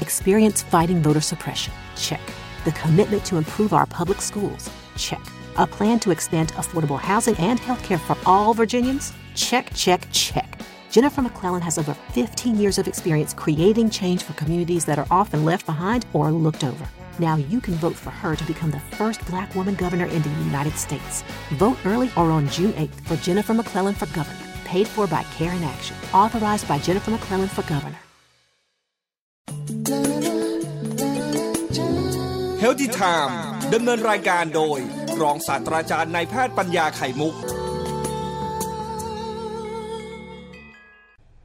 [0.00, 1.72] Experience fighting voter suppression?
[1.96, 2.20] Check.
[2.64, 4.70] The commitment to improve our public schools?
[4.96, 5.20] Check.
[5.56, 9.12] A plan to expand affordable housing and health care for all Virginians?
[9.34, 10.60] Check, check, check.
[10.92, 15.44] Jennifer McClellan has over 15 years of experience creating change for communities that are often
[15.44, 16.88] left behind or looked over.
[17.18, 20.30] Now you can vote for her to become the first black woman governor in the
[20.44, 21.22] United States.
[21.54, 24.38] Vote early or on June 8th for Jennifer McClellan for governor.
[24.64, 25.96] Paid for by Care in Action.
[26.14, 27.98] Authorized by Jennifer McClellan for governor.
[32.70, 33.34] Healthy Time
[33.74, 34.78] ดำเนินรายการโดย
[35.22, 37.34] รองศาสตราจารย์นายแพทย์ปัญญาไข่มุก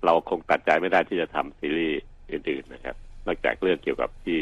[0.05, 1.99] เราคงตัดใจไม่ได้ที่จะทำซีรีส์
[2.31, 2.95] อื่นๆนะครับ
[3.27, 4.39] นอกจากเรื่องเกี่ยวกับที่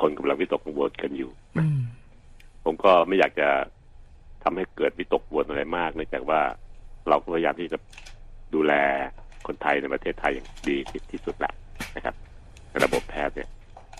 [0.00, 1.30] คนกำลังวิตกกังวลกันอยู่
[2.64, 3.48] ผมก็ไม่อยากจะ
[4.44, 6.40] ทำให้เกิดวิตกกังวลอะไรมากเนื่องจากว่า
[7.08, 7.78] เราก็พยายามที่จะ
[8.54, 8.72] ดูแล
[9.46, 10.76] คนไทยในประเทศไทยอย่างดี
[11.12, 11.52] ที่สุดแหละ
[11.96, 12.14] นะครับ
[12.70, 13.48] ในระบบแพทย์เนี่ย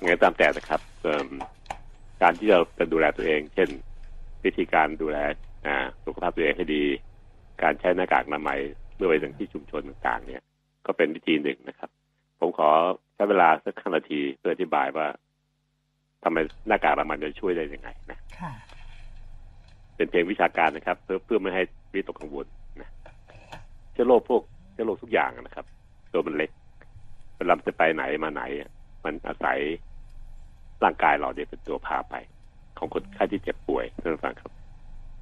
[0.05, 1.29] ไงตามแต่นะครับเอิ่ม
[2.23, 3.69] การที่เราจะดูแลตัวเอง เช่น
[4.45, 5.19] วิธีการดูแล
[5.67, 6.85] อ่าสุขภาพตัวเองให้ดี
[7.63, 8.61] การใช้หน้ากากอนามัย
[8.97, 10.43] เมื่อไปถึงที่ชุมชนต่างๆ เนี่ย
[10.87, 11.91] ก็เป็นวิธีหนึ่งนะครับ
[12.39, 12.71] ผมขอ
[13.15, 15.07] ใช้เวลาสักห้านาทีเพื่ออธิบายว่า
[16.25, 16.37] ทำไม
[16.69, 18.53] หน้ากากอนามัยจะช่วยได้ยังไงนะค่ะ
[19.97, 22.47] เป็นเพียงวิชาการนะครับ เพื่อเพื่อไม่ให้วิตกกังวล
[22.81, 22.89] นะ
[23.93, 25.67] เชื้อโรคพวกเชื้อโรคทุกอย่างนะครับ
[26.13, 26.51] ตัวมันเล็ก
[27.37, 28.43] เวลามันจะไปไหนมาไหน
[29.05, 29.59] มันอาศัย
[30.85, 32.15] ร่างกายเราเนี่ยเป็นตัวพาไป
[32.79, 34.53] ของคนไข้ที่เจ็บป่วยท่านผู้ฟังครับ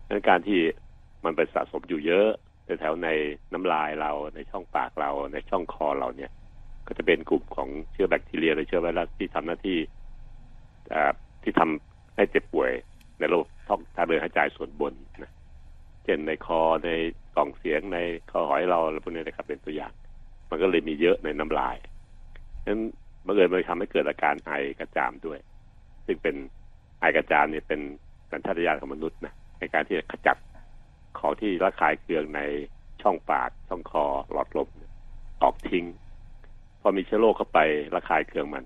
[0.07, 0.61] ดังนั้นการที่
[1.25, 2.29] มันไปสะสมอยู่เยอะ
[2.81, 3.09] แถวใน
[3.53, 6.31] น้ำลายเราในช่องปากเราในช่องคอเราเนี่ย
[6.87, 9.79] ก็จะเป็นกลุ่มของเชื้อแบคทีเรียหรือเชื้อไวรัสที่ทำหน้าที่
[11.43, 12.71] ที่ทำให้เจ็บป่วย
[13.19, 15.33] ในระบบท้องทางเดินหายใจส่วนบนนะ
[16.05, 16.91] เช่นในคอใน
[17.37, 17.99] กล่องเสียงใน
[18.31, 19.93] คอหอยเราอะไรพวกนี้นะครับ เป็นตัวอย่าง
[20.51, 21.77] มันก็เลยมีเยอะในน้ำลาย
[22.67, 22.81] นั้น
[23.27, 25.39] บังเอิญมันทำให้เกิดอาการไอกระจามด้วย
[26.11, 26.37] ซึ่งเป็น
[27.01, 27.81] ไอกระจามเนี่ยเป็น
[28.31, 30.37] สัญชาตญาณของมนุษย์นะในการที่จะขจัด
[31.19, 32.41] ของที่ระคายเคืองใน
[33.03, 34.69] ช่องปากช่องคอหลอดลม
[35.43, 35.85] ออกทิ้ง
[36.81, 37.59] พอมีเชื้อโรคเข้าไป
[37.95, 38.65] ระคายเคืองมัน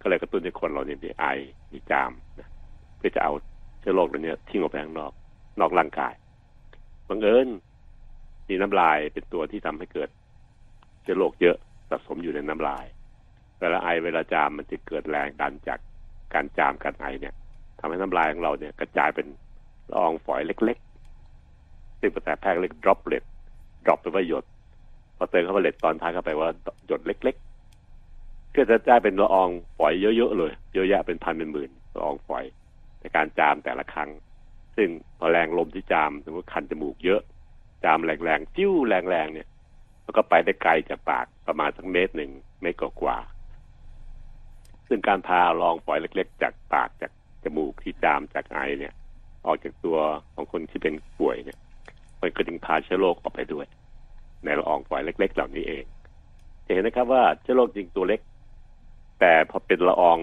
[0.00, 1.24] ก็เลยกระตุ้นให้คนเราเนี่ยมีไอ
[1.72, 2.48] มีจามนะ
[2.96, 3.32] เพื่อจะเอา
[3.80, 5.12] เชื้อโรคตัวเนี้ยทิ้งออกไปข้างนอก
[5.60, 6.14] นอกร่างกาย
[7.08, 7.48] บังเอิญ
[8.48, 10.08] มีน้ำลายเป็นตัวที่ทำให้เกิด
[11.02, 11.56] เชื้อโรคเยอะ
[11.88, 12.86] สะสมอยู่ในน้ำลาย
[13.58, 15.78] เวลาไอเวลาจามมันจะเกิดแรงดันจาก
[16.34, 17.34] การจามการไอเนี่ย
[17.80, 19.26] ทำให้น้ำลายของเราเนี่ยกระจายเป็น
[19.90, 23.24] ละอองฝอยเล็กๆซึ่งภาษาแพทย์เรียก droplet
[23.84, 24.44] drop แปลว่าหยด
[25.16, 26.48] พอเติมเข้าไปเล็ดตอนท้ายเข้าไปว่า
[26.86, 32.44] หยดเล็กๆก็จะได้เป็นละอองฝอยเยอะๆเลยเยอะแยะเป็นพันเป็นหมื่นละอองฝอย
[33.00, 34.10] ในการจามแต่ละครั้ง
[34.76, 37.20] ซึ่งพอแรงลมที่จามสมมติคันจมูกเยอะ
[37.84, 39.48] จามแรงๆจิ้วแรงๆเนี่ย
[40.02, 42.30] แล้วก็ไปได้ไกลจากปากประมาณสักเมตรหนึ่ง
[42.62, 43.18] เมตรกว่า
[44.88, 47.12] ซึ่งการพาลองฝอยเล็ก ๆ จากปากจาก
[47.44, 48.94] จมูกที่จามจากไอเนี่ย
[49.46, 49.98] ออกจากตัว
[50.34, 51.58] ของคนที่เป็นป่วยเนี่ย
[52.20, 53.66] มันก็จึงพาเชื้อโรคออกไปด้วย
[54.44, 55.84] ในละอองฝอยเล็ก ๆ เหล่านี้เอง
[56.66, 58.20] จะเห็นนะครับว่าเชื้อโรคจริงตัวเล็ก
[59.20, 60.18] แต่พอเป็นละออง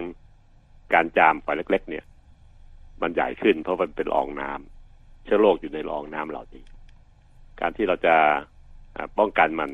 [0.94, 2.06] การจามฝอยเล็ก ๆ เนี่ย
[3.02, 6.64] มันใหญ่ขึ้นเพราะมันเป็นละอองน้ำเชื้อโรคอยู่ในละอองน้ำเหล่านี้
[7.60, 8.16] การที่เราจะ
[9.18, 9.70] ป้องกันมัน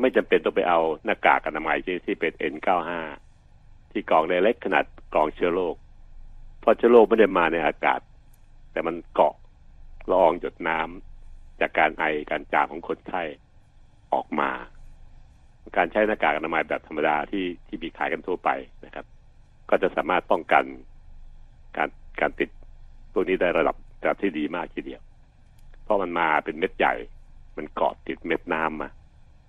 [0.00, 2.90] ไม่จำเป็นต้องไปเอาหน้ากากอนามัยที่ที่เป็น N95
[3.90, 5.76] ที่กรองในเล็กขนาดกรองเชื้อโรค
[6.60, 8.00] เพราะเชื้อโรคไม่ได้มาในอากาศ
[8.72, 9.34] แต่มันเกาะ
[10.10, 13.22] ละอองหยดน้ำจากการไอการจามของคนไข้
[14.12, 14.50] ออกมา
[15.76, 18.50] การใช้หน้ากากอนามัยแบบธรรมดาที่ที่มีขายกันทั่วไป
[18.84, 19.06] นะครับ
[19.70, 20.64] ก็จะสามารถป้องกัน
[21.76, 21.88] การ
[22.20, 22.50] การติด
[23.14, 25.02] ตัวนี้ได้ระดับระดับที่ดีมากทีเดียว
[25.82, 26.94] เพราะมันมาเป็นเม็ดใหญ่
[27.56, 28.90] มันเกาะติดเม็ดน้ำมา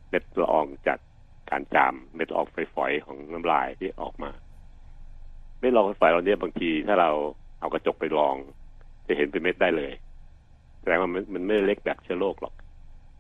[0.09, 0.99] เม็ดละอองจาก
[1.51, 4.31] การจามเม็ดละอองฝอยๆของน้ำลายที่ออกมา
[5.59, 7.11] เม็ดละอองฝอยๆเราเนี้ยบางทีถ้าเรา
[7.59, 8.35] เอากระจกไปลอง
[9.07, 9.91] จะเห็นเป็นเม็ดได้เลย
[10.79, 12.53] แสดงว่ามันมันไม่ได้เล็กแบบเชื้อโรคหรอก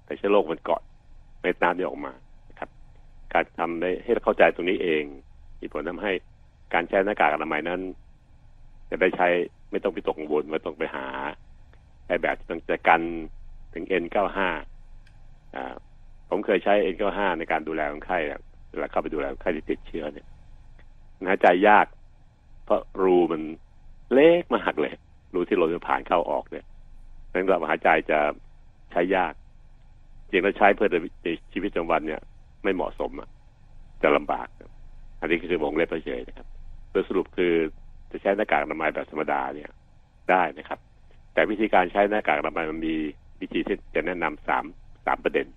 [0.05, 0.81] แต่เชื้อโรคมันเกาะ
[1.41, 2.13] เม็ดน้ำที่ออกมา
[2.59, 2.69] ครับ
[3.33, 5.03] การทำได้ให้เข้าใจตรงนี้เอง
[5.61, 6.11] มีผลทำให้
[6.73, 7.81] การใช้หน้ากากอนามัยนั้น
[8.89, 9.27] จะได้ใช้
[9.71, 11.05] ไม่ต้องไปตกกังวลว่ต้องไปหา
[12.07, 13.01] ไอแบบที่ต้องจะกัน
[13.73, 14.39] ถึง N95
[15.55, 15.75] อ่า
[16.29, 18.39] ผมเคยใช้ N95 ในการดูแลคนไข้อะ
[18.71, 20.27] เวลาเข้าไปดูแลคนไข้ที่ติดเชื้อเนี่ย
[21.21, 21.85] นหายใจยาก
[22.65, 23.41] เพราะรูมัน
[24.13, 24.93] เล็กมากเลย
[25.33, 26.65] รูที่ลมจะผ่านเข้าออกเนี่ย
[27.33, 28.19] นั้นระบบหายใจจะ
[28.91, 29.33] ใช้ยาก
[30.31, 30.89] จริงแล้วใช้เพื่อ
[31.23, 32.21] ในชีวิตประจำวันเนี่ย
[32.63, 33.29] ไม่เหมาะสมอะ
[34.01, 34.47] จะลำบาก
[35.19, 36.47] อันนี้คือวงเล็บเฉยนะครับ
[36.91, 37.53] โดยสรุปคือ
[38.11, 39.69] จะใช้หน้ากากอนามัยแบบธรรมดาเนี่ย
[40.29, 40.79] ได้นะครับ
[41.33, 42.95] แต่วิธีการใช้หน้ากากอนามัยมันมี
[43.41, 44.65] วิธีที่จะแนะนำสาม
[45.05, 45.47] สามประเด็น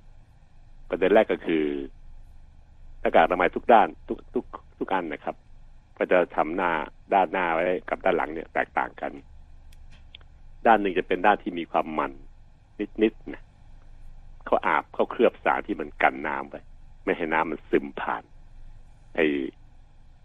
[0.92, 1.64] ประเด็นแรกก็คือ
[3.00, 4.44] หน้ากากอนามัยทุกด้านทุกทุก
[4.78, 5.36] ทุกอันนะครับ
[5.98, 6.70] ก็จะทำหน้า
[7.14, 9.12] ด้านหน้าไว้กับด้านหลังเนี่ยแตกต่างกัน
[10.66, 12.12] ด้านหนึ่งจะเป็นด้านที่มีความมัน
[13.02, 13.42] นิดๆนะ
[14.46, 16.60] เขาอาบเขาเคลือบสารที่มันกันน้ำไว้
[17.04, 18.22] ไม่ให้น้ำมันซึมผ่าน
[19.14, 19.20] ไอ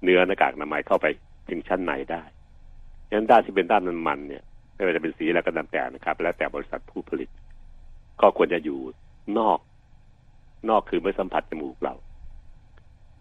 [0.03, 1.05] เนื้อหน้ากากอนามัยเข้าไป
[1.49, 2.23] ถึงชั้นในได้
[3.09, 4.43] งั้นด้านที่เป็นด้านมันมันเนี่ย
[4.75, 7.29] ไม่ว่าจะเป็นสีอะไรก็ตามแต่นะครับ แล้วแต่บริษัทผู้ผลิต
[8.21, 8.79] ก็ควรจะอยู่
[9.37, 9.59] นอก
[10.69, 11.93] นอกคือไม่สัมผัสจมูกเรา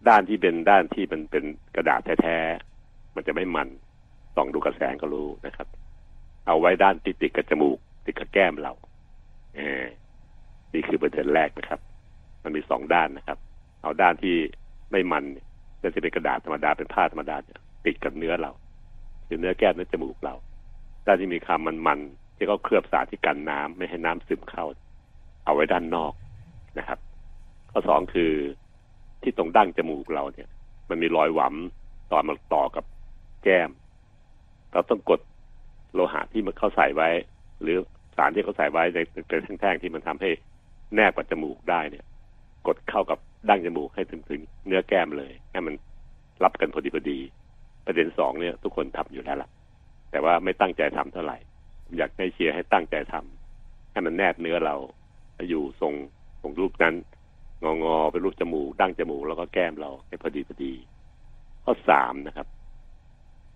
[0.09, 1.43] ด้านที่เป็นด้านที่มันเป็น
[1.75, 3.69] กระดาษแท้ๆมันจะไม่มัน
[4.35, 5.67] ส่องดูกระแสงก็รู้นะครับ
[6.47, 8.73] เอาไว้ด้านติดติดกับจมูก ติดกับแก้มเรา
[9.55, 9.83] เออ
[10.73, 11.79] นี่คือประเด็นแรกนะครับ
[12.43, 13.37] มันมีสองด้านนะครับ
[13.81, 14.35] เอาด้านที่
[14.91, 15.43] ไม่มันเนี่
[15.95, 18.51] จะเป็นกระดาษธรรมดาเป็นผ้าธรรมดาเนี่ยติดกับเนื้อเรา
[19.27, 20.35] คือเนื้อแก้มเนื้อจมูกเรา
[21.05, 24.65] ด้านที่มีความมันๆที่เขาเคลือบสารที่กันน้ำไม่ให้น้ำซึมเข้า
[25.45, 26.13] เอาไว้ด้านนอก
[26.77, 26.99] นะครับ
[27.77, 28.33] ข้อสองคือ
[29.23, 30.49] ที่ตรงดั้งจมูกเราเนี่ย
[30.89, 32.85] มันมีรอยหวำตอมันต่อกับ
[33.43, 33.69] แก้ม
[34.73, 35.19] เราต้องกด
[35.93, 37.09] โลหะที่มันเข้าใส่ไว้
[37.61, 37.77] หรือ
[38.17, 38.97] สารที่เขาใส่ไว้ใน
[39.27, 40.29] เป็นแท่งๆที่มันทำให้
[40.95, 42.05] แนบกับจมูกได้เนี่ย
[42.67, 43.19] กดเข้ากับ
[43.49, 45.73] ดั้งจมูกให้ถึงถึงเนื้อแก้มเลยให้มัน
[46.43, 47.19] รับกันพอดีพอดี
[47.85, 49.49] ประเด็นสองเนี่ย ทุกคนทำอยู่แล้วล่ะ
[50.11, 51.37] แต่ว่าไม่ตั้งใจทำเท่าไหร่
[51.97, 54.75] อยากให้เชียร์ให้ตั้งใจทำให้มันแนบเนื้อเรา
[55.49, 55.93] อยู่ทรง
[56.41, 56.95] ทรงรูปนั้น
[57.63, 60.73] งองอเป็นรูปจมูก ดั้งจมูกแล้วก็แก้มเราให้พอดีพอดี
[61.63, 62.47] ข้อสามนะครับ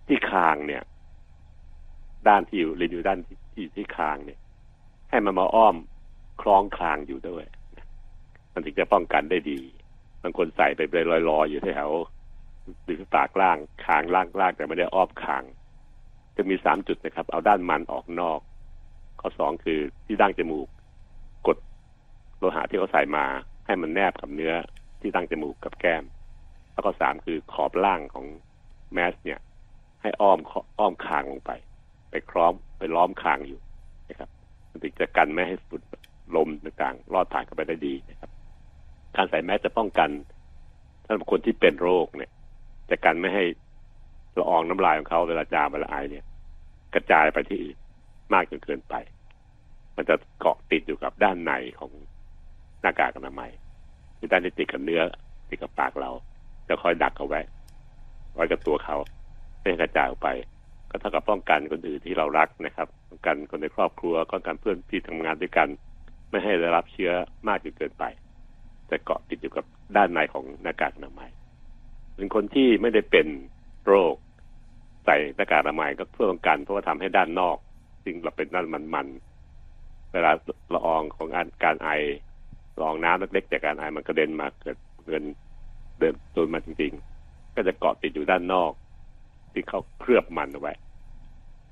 [0.08, 0.84] ที่คางเนี่ย
[2.28, 4.40] ด้านที่อยู่ริมอยู่ด้านที่ที่ที่คางเนี่ย
[5.10, 5.76] ให้มันมาอ้อม
[6.42, 7.46] คล้องคางอยู่ด้วย
[8.54, 9.60] มันถึงจะป้องกันได้ดี
[10.22, 11.92] บางคนใส่ไปเลยลอยๆอยู่แถว
[12.90, 15.44] ริมปากล่างคางล่างล่างแต่ไม่ได้อ้อมคาง
[16.38, 18.40] จะมีสามจุดนะครับ เอาด้านมันออกนอก
[19.20, 20.68] ข้อสองคือที่ดั้งจมูก
[21.48, 21.58] กด
[22.38, 23.26] โลหะที่เขาใส่มา
[23.72, 24.54] ให้มันแนบกับเนื้อ
[25.02, 26.04] ที่ดั้งจมูกกับแก้ม
[26.74, 28.26] แล้วก็สามคือขอบล่างของ
[28.94, 29.40] แมสเนี่ย
[30.02, 30.40] ให้อ้อม
[30.80, 31.52] อ้อมคางลงไป
[32.10, 33.60] ไปคล้อมไปล้อมคางอยู่
[34.10, 34.30] นะครับ
[34.70, 35.82] มันถึงจะกันไม่ให้ฝุ่น
[36.36, 38.32] ลมต่างๆ รอดผ่านเข้าไปได้ดีนะครับ
[39.16, 40.10] การใส่แมสจะป้องกัน
[41.06, 42.32] สำหรับคนที่เป็นโรคเนี่ย
[42.90, 43.44] จะกันไม่ให้
[44.38, 46.26] ละอองน้ำลายของเขาเวลาจามเวลาไอเนี่ย
[46.94, 47.78] กระจายไปที่อื่น
[48.34, 48.96] มากจนเกินไป
[49.96, 51.92] มันจะเกาะติดอยู่กับด้านในของ
[52.82, 53.52] หน้ากากอนามัย
[54.22, 55.02] คือด้านที่ติดกับเนื้อ
[55.50, 56.12] ติดกับปากเรา
[56.68, 57.42] จะคอยดักเอาไว้
[58.36, 58.98] ไว้กับตัวเขา
[59.60, 60.30] ไม่ให้กระจายออกไป
[60.90, 65.68] ก็เท่ากับป้องกันคนอื่นที่เรารักนะครับป้องกันคนในครอบครัวป้องกันเพื่อนพี่ทำงานด้วยกัน
[66.30, 67.12] ไม่ให้ได้รับเชื้อ
[67.48, 68.04] มากจนเกินไป
[68.88, 69.66] แต่เกาะติดอยู่กับ
[69.98, 71.32] ด้านในของหน้ากากอนามัย
[72.16, 73.28] เป็นคนที่ไม่ได้เป็น
[73.86, 74.16] โรค
[75.06, 77.58] ใส่หน้ากากอนามัยก็เพื่อป้องกันเพราะว่าทำให้ด้านนอก
[78.04, 80.32] ซึ่งเราเป็นด้านมันๆเวลา
[80.74, 81.28] ละอองของ
[81.64, 81.90] การไอ
[82.82, 85.24] ลองน้ำเล็กๆจากการไอมันกระเด็นมาเกิดเงิน
[86.00, 86.94] เดินโดนมาจริง
[87.24, 88.72] ๆ ก็จะเกาะติดอยู่ด้านนอก
[89.54, 90.74] ที่เขาเคลือบมันเอาไว้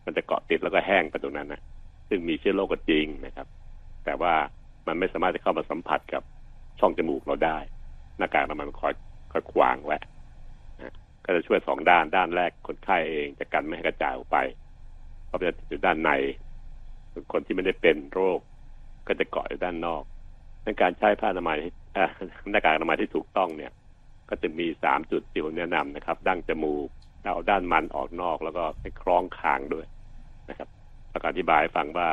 [0.06, 1.62] มันจะเกาะติดแล้วก็แห้งไปตรงนั้นนะ
[2.10, 3.48] ซึ่งมีเชื้อโรคก็จริงนะครับ
[4.06, 4.34] แต่ว่า
[4.88, 6.24] มันไม่สามารถจะเข้ามาสัมผัสกับ
[6.80, 7.58] ช่องจมูกเราได้
[8.18, 8.94] หน้ากากอนามัยมันคอย
[9.32, 9.98] คอยขวางไว้
[11.26, 14.38] ก็จะช่วยสองด้านด้านแรกคนไข้เองจะกันไม่ให้กระจายออกไป
[15.26, 16.12] เพราะจะติดอยู่ด้านใน
[17.32, 18.40] คนที่ไม่ได้เป็นโรค
[19.08, 20.04] ก็จะเกาะอยู่ด้านนอก
[20.70, 21.60] ในการใช้ผ้าอนามัย
[22.52, 23.72] หน้ากากอนามัยที่ถูกต้องเนี่ย
[24.30, 26.88] ก็จะมีสามจุดที่ผมแนะนำนะครับ ดั้งจมูก
[27.24, 29.86] เอาด้านมันออกนอก แล้วก็ให้คล้องคางด้วย
[30.50, 30.70] นะครับ
[31.12, 32.10] แล้วก็อธิบายฟังว่า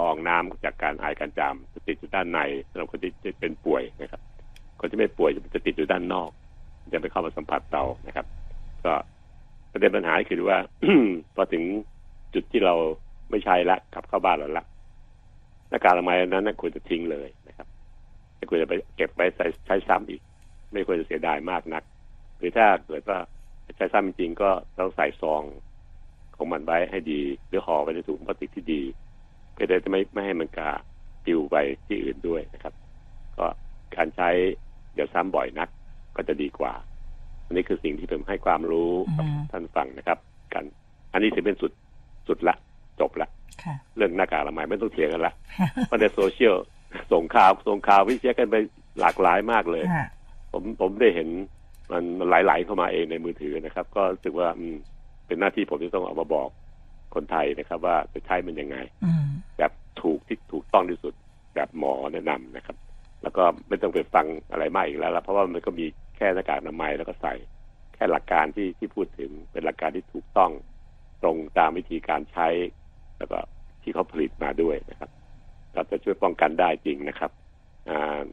[0.00, 2.40] ลองน้ำจากการไอการจามจะติดอยู่ด้านใน
[2.70, 4.20] สำหรับคนที่เป็นป่วยนะครับ
[4.80, 6.30] คนที่ไม่ป่วยจะติดอยู่ด้านนอก
[6.92, 8.26] จะไปเข้ามาสัมผัสเรานะครับ
[8.84, 8.94] ก็
[9.72, 10.58] ประเด็นปัญหาคือว่า
[11.34, 11.62] พอถึง
[12.34, 12.74] จุดที่เรา
[13.30, 14.64] ไม่ใช้ละกลับเข้าบ้านเราละ
[15.68, 17.28] หน้ากากอนามัยนั้นควรจะทิ้งเลย
[18.42, 20.20] ไม่ควรจะไปเก็บไว้ใช้ใช้ซ้ำอีก
[20.72, 21.82] ไม่ควรจะเสียดายมากนัก
[22.38, 23.18] หรือถ้าเกิดว่า
[23.76, 25.42] ใช้ซ้ำจริงก็ต้องใส่ซอง
[26.36, 28.82] ของมันไว้ให้ดี หรือห่อไว้ในถุงพลาสติกที่ดี
[29.52, 30.70] เพื่อจะไม่ไม่ให้มันกา
[31.24, 31.56] ปิวไป
[31.86, 32.74] ที่อื่นด้วยนะครับ
[33.38, 33.46] ก็
[33.96, 34.28] การใช้
[34.94, 35.68] เดี๋ยวซ้ำบ่อยนัก
[36.16, 36.72] ก็จะดีกว่า
[37.46, 40.18] อันนี้คือสิ่งที่ผมให้ความรู้กับท่านฟังนะครับ
[40.54, 40.64] กัน
[41.12, 41.72] อันนี้ถือเป็นสุด
[42.28, 42.54] สุดละ
[43.00, 43.28] จบละ
[43.96, 45.34] เรื่องหน้ากากอนามัยไม่ต้องเถียงกันละ
[45.86, 46.54] เพราะในโซเชียล
[47.12, 48.56] ส่งข่าวส่งข่าววิเชียกันไป
[49.00, 49.84] หลากหลายมากเลย
[50.52, 51.28] ผมผมได้เห็น
[51.92, 54.48] มันไหลๆเข้ามาเองในมือถือนะครับ ก็รู้สึกว่า
[55.26, 56.48] เป็นหน้าที่ผมที่ต้องเอามาบอก
[57.14, 58.76] คนไทยนะครับ ว่าจะใช้มันยังไง
[59.58, 59.72] แบบ
[60.02, 61.14] ถูกที่ถูกต้องที่สุด
[61.54, 62.76] แบบหมอแนะนำนะครับ
[63.22, 67.34] แล้วก็ไม่ต้องไปฟังอะไรมากอีกแล้วเพราะว่ามันก็มีแค่หน้ากากอนามัยแล้วก็ใส่
[67.94, 70.50] แค่หลักการที่ที่พูดถึงเป็นหลักการที่ถูกต้อง
[71.22, 72.48] ตรงตามวิธีการใช้
[73.18, 73.38] แล้วก็
[73.82, 75.10] ที่เขาผลิตมาด้วยนะครับ
[75.74, 77.30] ก็จะช่วยป้องกันได้จริงนะครับ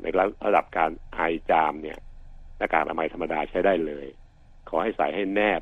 [0.01, 0.05] ใน
[0.45, 1.19] ระดับการไอ
[1.49, 1.97] จามเนี่ย
[2.57, 4.07] หน้ากากอนามัยธรรมดาใช้ได้เลย
[4.69, 5.61] ขอให้ใส่ให้แนบ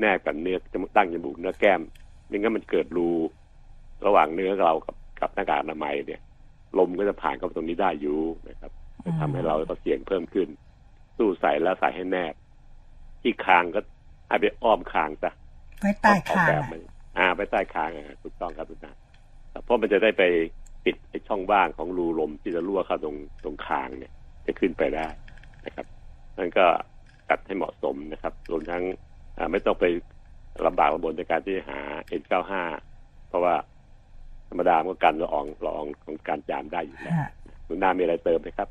[0.00, 1.80] แนบกับเนื้อจะตั้งจมูกเนื้อแก้ม
[2.26, 3.10] ไม่งั้นมันเกิดรู
[4.06, 6.20] ระหว่างเนื้อเรากับกับหน้ากากอนามัยเนี่ย
[6.78, 8.72] ลมก็จะผ่านเข้าตรงนี้ได้อยู่นะครับ
[9.04, 10.48] จะทำให้เราก็เสี่ยงเพิ่มขึ้น
[11.16, 12.34] สู้ใส่แล้วใส่ให้แนบ
[13.22, 13.80] ที่คางก็
[14.28, 15.30] ให้ไปอ้อมคางซะ
[15.80, 16.80] ไว้ใต้คางแบบอะมัน
[17.18, 18.96] อ่าไปใต้คางอะถูกต้องครับทุกท่าน
[19.64, 20.22] เพราะมันจะได้ไป
[20.88, 24.12] ปิดไอ้ช่องว่างของรูลมที่จะรั่วเข้าตรงตรงคางเนี่ย
[24.46, 25.06] จะขึ้นไปได้
[25.66, 25.86] นะครับ
[26.38, 26.66] นั่นก็
[27.30, 28.82] ตัดให้เหมาะสมนะครับรวมทั้ง
[29.38, 29.84] อ่าไม่ต้องไป
[30.66, 31.80] ลำบากลำบนในการที่จะหา
[32.20, 32.52] N95
[33.28, 33.54] เพราะว่า
[34.48, 37.30] ธรรมดามันก็กันละอองละอองของการจามได้อยู่แล้วฮะ
[37.66, 38.68] คุณนามีอะไรเติมไหมครับ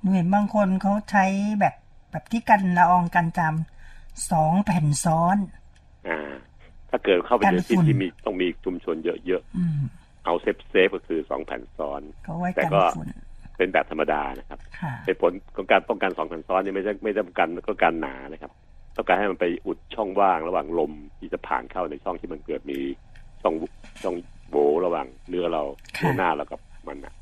[0.00, 1.24] หนูเห็นบางคนเขาใช้
[1.60, 1.74] แบบ
[2.10, 3.54] แบบที่กันละอองกันจาม
[4.30, 5.36] สองแผ่นซ้อน
[6.08, 6.18] อ่า
[6.90, 13.08] ถ้าเกิดเข้าไปกันในที่ฝุ่นที่มีต้องมีชุมชนเยอะอืมๆ เอา safe safe ก็คือสองแผ่นซ้อนเขาไว้แต่กันก็ฝุ่น
[13.56, 18.52] เป็นแบบธรรมดานะครับค่ะเหตุผลของการป้องกันสองแผ่นซ้อนนี่ไม่ใช่ไม่ได้ป้องกันก็การหนานะครับ
[18.96, 22.78] ต้องการให้มันไปอุดช่องว่างระหว่างลมที่จะผ่านเข้าในช่องที่มันเกิดมี
[23.42, 23.54] ช่อง
[24.02, 24.16] ช่อง
[24.50, 25.62] โหว่ระหว่างเนื้อเรา
[25.98, 27.14] ค่ะเนื้อหน้าเรากับมันนะ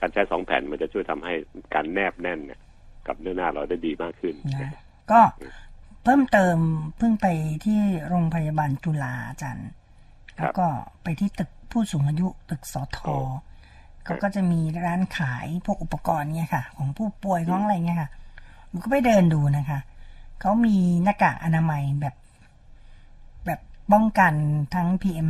[0.00, 1.32] การใช้สองแผ่นมันจะช่วยทำให้
[1.74, 2.60] การแนบแน่นเนี่ย
[3.06, 4.72] กับเนื้อหน้าเราได้ดีมากขึ้นนะ
[5.10, 5.20] ก็
[6.04, 6.58] เพิ่มเติม
[6.98, 7.26] เพิ่งไป
[7.64, 9.68] ที่โรงพยาบาลจุฬาอาจารย์
[10.40, 10.66] ครับแล้วก็
[11.02, 13.16] ไปที่ตึก ผู้สูงอายุตึกสอทอโอ้
[14.04, 18.10] เขาก็จะมีร้านขายพวกอุปกรณ์เนี่ยค่ะ ของผู้ป่วยของอะไรเงี้ยค่ะ
[18.68, 19.80] หนูก็ไปเดินดูนะคะ
[20.40, 22.14] เขามีหน้ากากอนามัยแบบ
[23.46, 23.60] แบบ
[23.92, 24.34] ป้องกัน
[24.74, 25.28] ทั้ง PM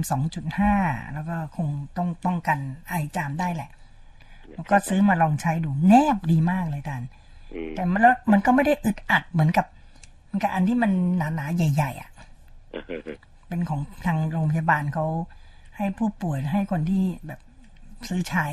[0.56, 3.70] 2.5 แล้วก็คงต้องป้องกันไอจามได้แหละ
[4.54, 7.08] แล้วก็ซื้อมาลองใช้ดูแนบดีมากเลยอาจารย์
[7.54, 9.66] อืมแต่มันแล้วมันก็ไม่ได้อึดอัดเหมือนกับ
[10.26, 12.10] เหมันกับอันที่มันหนาๆใหญ่ ๆ อะ
[13.48, 15.06] เป็นของทางโรงพยาบาลเขา
[15.76, 17.40] ให้ผู้ป่วยให้คนที่แบบ
[18.09, 18.47] ซื้อใช้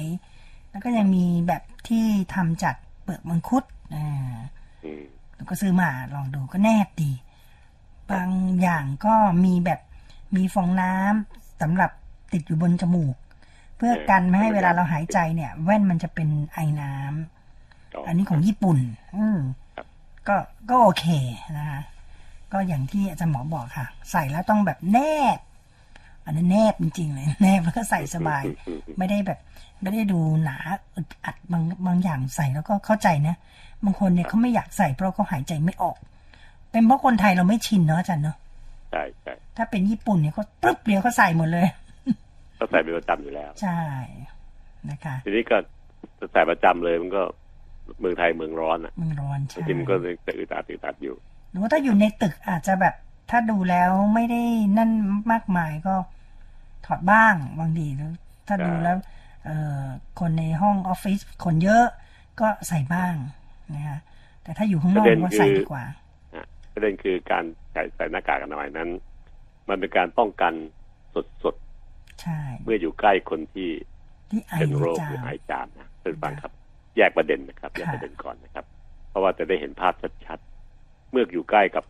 [0.71, 3.63] แล้วก็ยังมีแบบที่ทำจากเปลือกมังคุด
[3.95, 4.35] อ่า
[4.85, 5.03] อืม
[5.35, 7.11] แล้วก็ซื้อมาลองดูก็แนบดี
[8.11, 8.29] บาง
[8.61, 9.15] อย่างก็
[9.45, 9.79] มีแบบ
[10.35, 11.91] มีฟองน้ำสำหรับ
[12.33, 13.15] ติดอยู่บนจมูก
[13.77, 18.77] เพื่อกันไม่ให้เวลาเราหายใจเนี่ย แว่นมันจะเป็นไอน้ำอันนี้ของญี่ปุ่น
[19.15, 19.39] อืม
[19.75, 19.87] ครับ
[20.27, 20.35] ก็
[20.69, 21.05] ก็โอเค
[21.57, 21.81] นะคะ
[22.51, 24.97] ก็อย่างที่อาจารย์หมอบอกค่ะ ใส่แล้วต้องแบบแน
[25.35, 25.37] บ
[26.25, 28.43] อันนั้นแนบจริงๆเลยแนบแล้วก็ใส่สบาย
[28.97, 29.39] ไม่ได้แบบ
[29.81, 30.57] ไม่ได้ดูหนา
[30.95, 33.35] อึดอัดบางบางอย่างใส่แล้วก็เข้าใจนะ
[33.83, 35.97] บางคนเนี่ยเขาไม่อยากใส่เพราะเขาหายใจไม่ออก
[36.71, 38.37] เป็นเพราะคนไทยเราไม่ชินเนาะอาจารย์เนาะ
[38.91, 41.67] ใช่ใช่ถ้าเป็นญี่ปุ่นเนี่ยเขาปึ๊บเดียวเขาใส่หมดเลย
[42.59, 43.81] ก็ใส่เป็นประจำอยู่แล้ว ใช่
[44.89, 45.57] นะคะ ทีนี้ก็
[46.31, 47.23] ใส่ประจำเลยมันก็
[47.99, 51.15] เมืองไทยเมืองร้อนอะมันร้อนบางใช่ทีมันก็จะอึดอัดอึดอัดอยู่
[51.51, 52.95] หรือว่าถ้าอยู่ในตึกอาจจะแบบ
[53.29, 54.43] ถ้าดูแล้วไม่ได้
[54.77, 54.91] นั่น
[55.31, 55.95] มากมายก็
[56.85, 58.13] ถอดบ้างบางทีหรือ
[58.47, 58.97] ถ้าครับดูแล้ว
[59.45, 59.83] เอ่อ
[60.19, 61.85] คนในห้องออฟฟิศคนเยอะ
[62.39, 63.13] ก็ใส่บ้าง
[63.75, 63.99] นะคะ
[64.43, 65.83] แต่ถ้าอยู่ข้างนอกก็ใส่ดีกว่า
[66.33, 68.89] อะประเด็นคือการใส่ใส่หน้ากากอนามัยนั้น
[69.69, 70.53] มันเป็นการป้องกัน
[71.43, 71.55] สด
[72.21, 73.69] ใช่ๆเมื่ออยู่ใกล้คนที่
[74.29, 76.51] ที่ไอเป็นโรคจาหรือมหายจามนะท่านผู้ฟังครับ
[76.97, 78.65] แยกประเด็นนะครับแยกประเด็นก่อนนะครับ
[79.09, 79.93] เพราะว่าจะได้เห็นภาพ
[80.25, 81.83] ชัดๆเมื่ออยู่ใกล้กับ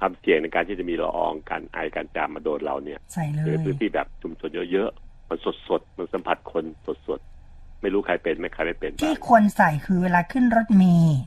[0.00, 5.38] ความเสี่ยงในการที่จะมีละอองการไอการจามมาโดนเราเนี่ยใส่เลหรืยอพื้นที่แบบชุมชนเยอะๆมัน
[5.68, 6.64] สดๆมันสัมผัสคน
[7.08, 11.20] สดๆไม่รู้ใครเป็นไม่ใครไม่เป็นที่บ้างควรใส่คือเวลาขึ้นรถเมล์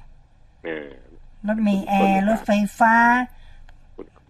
[0.65, 0.89] เออ
[1.47, 2.93] รถเมล์แอร์รถไฟฟ้า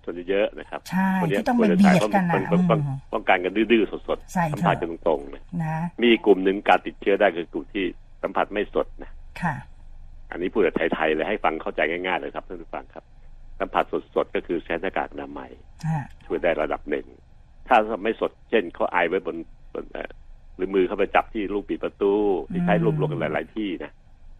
[0.05, 7.85] คนเยอะๆนะครับใช่คนเนี้ยที่ต้องควไปรจะเบีใส่ยดเพราะกันมันะนมันมันอืมต้องการกันดื้อๆสดใส่ๆเถอะ สัมผัสกันตรงๆนะนะมีกลุ่มหนึ่งการติดเชื้อได้คือกลุ่มที่
[8.23, 9.55] สัมผัสไม่สดนะค่ะ
[10.31, 13.03] อันนี้พูดแบบไทยๆเลยให้ฟังเข้าใจง่ายๆเลยครับท่านผู้ฟังครับ
[13.59, 13.83] สัมผัส
[14.15, 15.51] สดๆก็คือใช้หน้ากากอนามัย
[15.87, 17.05] ฮะช่วยได้ระดับหนึ่ง
[17.67, 19.37] ถ้าไม่สดเช่นเขาไอไว้บน
[19.73, 20.11] บนเอ่อ
[20.55, 22.13] หรือมือเข้าไปจับที่ลูกปิดประตู
[22.51, 23.91] ที่ใช้รวมรวมกันหลาย ๆ ที่นะ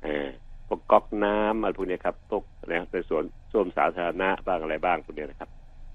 [0.04, 0.28] เออ
[0.68, 5.50] พวกก๊อกน้ำอะไรพวกเนี้ยครับพวกนะครับในสวนส้วมสาธารณะบ้างอะไรบ้างพวกเนี้ยนะครับ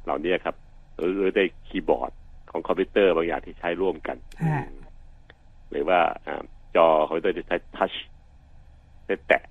[0.04, 0.54] เหล่านี้ครับ
[0.96, 2.12] หรือหรือได้คีย์บอร์ด
[2.50, 4.82] ของคอมพิวเตอร์บางอย่างที่ใช้ร่วมกันฮะอืม
[5.70, 6.42] หรือว่าอ่า
[6.76, 7.92] จอคอมพิวเตอร์ที่ใช้ touch
[9.06, 9.42] ได้แตะ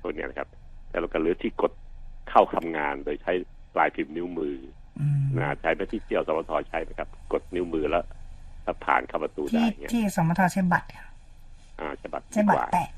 [0.00, 0.48] พวกเนี้ยนะครับ
[0.88, 1.72] แต่เราก็หรือที่กด
[2.32, 3.32] เข้าทำงานโดยใช้
[3.74, 4.56] ปลายพิมพ์นิ้วมือ
[5.00, 8.04] อืมนะใช้ไปที่เที่ยวสวทใช้นะครับ กดนิ้วมือแล้ว
[8.64, 11.06] ถ้าผ่านเข้าประตูที่ได้เงี้ยที่สมทใช้บัตรค่ะ
[11.80, 12.88] อ่าใช้บัตรใช้ดีบักตรว่าแตะ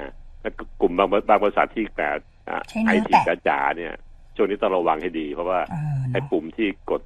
[0.00, 2.08] อ่าแล้วก็กลุ่มบางบางบริษัทที่แต่
[2.68, 3.92] ใช้ไอนิ้วทีแตะจ๋าๆเนี่ย
[4.36, 7.02] ช่วงนี้ต้องระวังให้ดี เพราะว่าเออไอ้เนาะปุ่มที่กด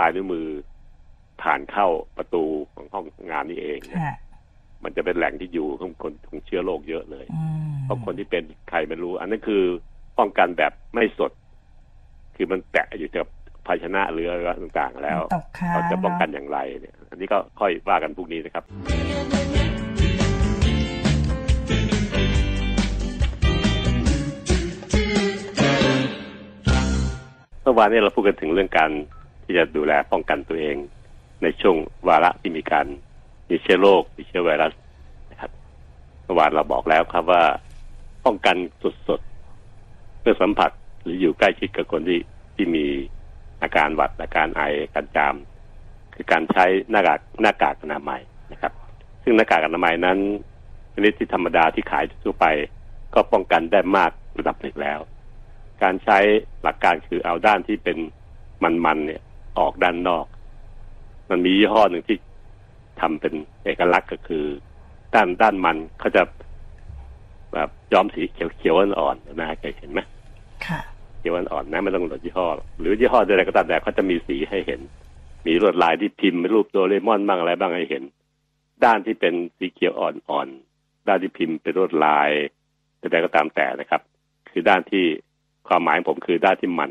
[0.00, 0.46] ลายนิ้วมือ
[1.42, 2.44] ผ่านเข้าประตู
[2.74, 4.16] ของห้องงานนี่เองเนี่ยฮะ
[4.84, 9.64] มันจะเป็นแหล่งที่อยู่ของคนของเชื้อโรคเยอะเลยอืมเพราะคนที่เป็นใครไม่รู้ อันนั้นคือ
[10.18, 11.32] ป้องกันแบบไม่สด
[12.36, 13.26] คือมันแตะอยู่กับ
[13.66, 18.64] ภาชนะหรืออะไรต่างๆ แล้วตกค้างเราจะป้องกันอย่างไรเนี่ย อันนี้ก็ค่อยว่ากันพรุ่งนี้นะครับ
[27.64, 28.90] สเมื่อวานนี้เราพูดกันถึงเรื่องการ
[29.44, 30.76] ที่จะดูแลป้องกันตัวเอง
[31.42, 31.76] ในช่วง
[32.08, 32.86] วาระที่มีการ
[33.48, 34.72] มีเชื้อโรคมีเชื้อไวรัส
[35.30, 35.50] นะครับ
[36.24, 37.42] เมื่อวานเราบอกแล้วครับว่า
[38.26, 38.56] ป้องกัน
[39.08, 39.31] สดๆ
[40.22, 40.70] เมื่อสัมผัส
[41.02, 42.20] หรืออยู่ใกล้ชิดกับคนที่
[42.54, 42.84] ที่มี
[43.62, 45.34] อาการหวัดอาการไออาการจาม
[46.14, 48.20] คือการใช้หน้ากากหน้ากากอนามัย
[48.52, 48.72] นะครับ
[49.22, 50.18] ซึ่งหน้ากากอนามัยนั้น
[50.94, 52.46] ชนิดที่ธรรมดาที่ขายทั่วไป
[53.14, 54.98] ก็ป้องกันได้มากระดับหนึ่งแล้ว
[55.82, 56.18] การใช้
[56.62, 57.98] หลักการคือเอาด้านที่เป็น
[58.84, 59.22] มันๆเนี่ย
[59.58, 60.26] ออกด้านนอก
[61.30, 62.16] มันมียี่ห้อหนึ่งที่
[63.00, 64.44] ทำเป็นเอกลักษณ์ก็คือ
[65.14, 66.22] ด้านด้านมันเขาจะ
[67.54, 70.00] แบบย้อมสีเขียวเขียวอ่อนๆนะเคยเห็นไหม
[71.18, 72.46] เขียวอ่อนๆนะไม่ต้องหลดยี่ห้อ
[72.80, 74.80] หรือยี่ห้อใดๆก็ตามแต่เขาจะมีสีให้เห็น
[75.46, 78.02] มีลวดลายที่พิมพ์เป็นรูปโดเรมอนบ้างอะไรบ้างให้เห็น
[78.84, 82.30] ด้านที่เป็นสีเขียวอ่อนๆด้านที่พิมพ์เป็นลวดลาย
[82.98, 84.02] ใดๆก็ตามแต่นะครับ
[84.50, 85.04] คือด้านที่
[85.68, 86.90] ความหมายของผมคือด้านที่มัน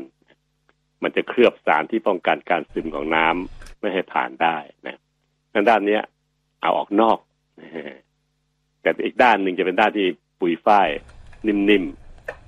[1.02, 4.98] มันจะเคลือบสารที่ป้องกันการซึมของน้ำไม่ให้ผ่านได้นะ
[5.52, 6.02] นั้นด้านเนี้ย
[6.60, 7.18] เอาออกนอก
[8.82, 10.06] แต่อีกด้านหนึ่งจะเป็นด้านที่
[10.40, 10.88] ปุ๋ยฝ้าย
[11.46, 12.01] นิ่มๆ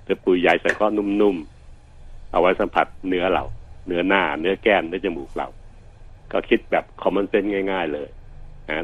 [0.05, 3.45] หรือปุยใยสังเคราะห์นุ่มๆ เอาไว้สัมผัสเนื้อเรา
[3.87, 5.49] เนื้อหน้า เนื้อแก้ม เนื้อจมูกเรา
[6.33, 8.09] ก็คิดแบบคอมมอนเซนง่ายๆเลย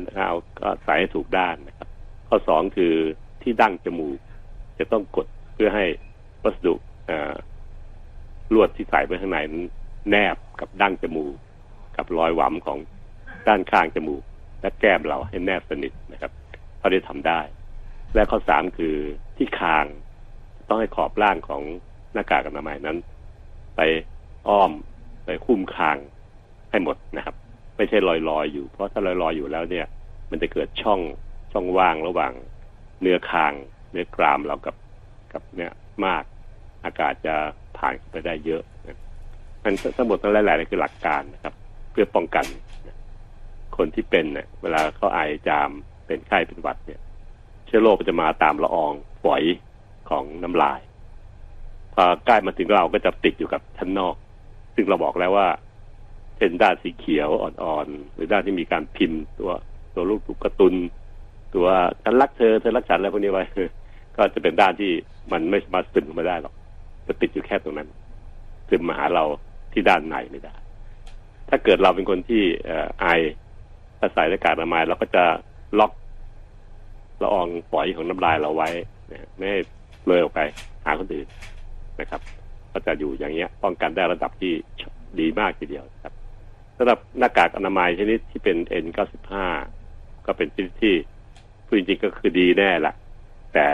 [0.05, 1.89] นะเอาก็ใส่ให้ถูกด้านนะครับ
[2.29, 2.95] ข้อสองคือ
[3.43, 4.19] ที่ดั้งจมูก
[4.79, 5.85] จะต้องกดเพื่อให้
[6.43, 6.75] วัสดุ
[8.55, 9.65] ลวดที่ใส่ไว้ข้างในนั้น
[10.11, 11.35] แนบกับดั้งจมูก
[11.97, 12.79] กับรอยหวำของ
[13.49, 14.23] ด้านข้างจมูก
[14.61, 16.33] และแก้มเราให้แนบสนิทนะครับ
[16.79, 17.41] เขาได้ทำได้
[18.15, 18.97] และข้อสามคือ
[19.37, 19.87] ที่คาง
[20.71, 21.63] ต้องให้ขอบล่างของ
[22.13, 22.97] หน้ากากอนามัยนั้น
[23.77, 23.81] ไป
[24.49, 24.71] อ้อม
[25.25, 25.97] ไปคุ้มคาง
[26.71, 27.35] ให้หมดนะครับ
[27.77, 29.87] ไม่ใช่ลอยลอยอยู่ เพราะถ้าลอยลอยอยู่แล้วเนี่ย
[30.31, 31.01] มันจะเกิดช่อง
[31.53, 32.33] ช่องว่างระหว่าง
[33.01, 33.53] เนื้อคาง
[33.91, 34.77] เนื้อกรามเรากับ
[35.33, 35.73] กับเนี่ย
[36.07, 36.23] มาก
[36.85, 37.35] อากาศจะ
[37.77, 38.63] ผ่านไปได้เยอะ
[39.63, 41.55] มันทั้งหมดทั้งหลายๆคือหลักการนะครับ
[41.91, 42.47] เพื่อป้องกัน
[43.77, 45.71] คนที่เป็นเนี่ยเวลาเขาไอจาม
[46.07, 47.01] เป็นไข้เป็นหวัดเนี่ย
[47.67, 49.45] เชื้อโรคจะมาตามละอองฝอย
[50.11, 50.81] ของน้ำลาย
[51.95, 54.15] พอใกล้มาถึงเราก็จะติดอยู่กับชั้นนอก
[54.75, 55.49] ซึ่งเราบอกแล้วว่า
[56.37, 59.53] เช่นด้านสีเขียวอ่อนๆ หรือด้านที่มีการพิมพ์ตัว
[59.95, 60.75] ตัวลูกตุ๊กร์ตุน
[61.55, 61.67] ตัว
[62.03, 63.45] ฉันรักเธอเธอรักฉันอะไรพวกนี้ไว้
[64.17, 64.91] ก็จะเป็นด้านที่
[65.33, 66.55] มันไม่สามารถซึมมาได้หรอก
[67.07, 67.89] จะติดอยู่แค่ตรงนั้น
[68.69, 69.25] ซึมมาหาเรา
[69.73, 70.55] ที่ด้านในไม่ได้
[71.49, 72.43] ถ้าเกิดเราเป็นคนที่
[73.01, 73.07] ไอ
[73.99, 75.25] ถ้าใส่หน้ากากอนามัยเราก็จะ
[75.79, 75.93] ล็อก
[77.23, 78.69] ละอองฝอยของน้ำลายเราไว้
[79.11, 79.61] นะไม่ให้
[80.11, 80.41] เลยออกไป
[80.85, 81.27] หาคนอื่น
[82.01, 82.21] นะครับ
[82.73, 84.53] ก็จะอยู่อย่างเงี้ย ป้องกันได้ระดับที่
[85.21, 86.15] ดีมากทีเดียวครับ
[86.77, 89.33] สำหรับหน้ากากอนามัยชนิดที่เป็น N95
[90.27, 90.95] ก็เป็นชนิดที่
[91.67, 92.95] พูดจริงๆก็คือดีแน่ละ
[93.55, 93.69] แต่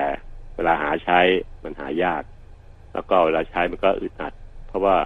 [0.54, 1.18] เวลาหาใช้
[1.64, 2.22] มันหายาก
[2.94, 4.32] แล้วก็เวลาใช้มันก็อึดอัด
[4.66, 4.96] เพราะว่า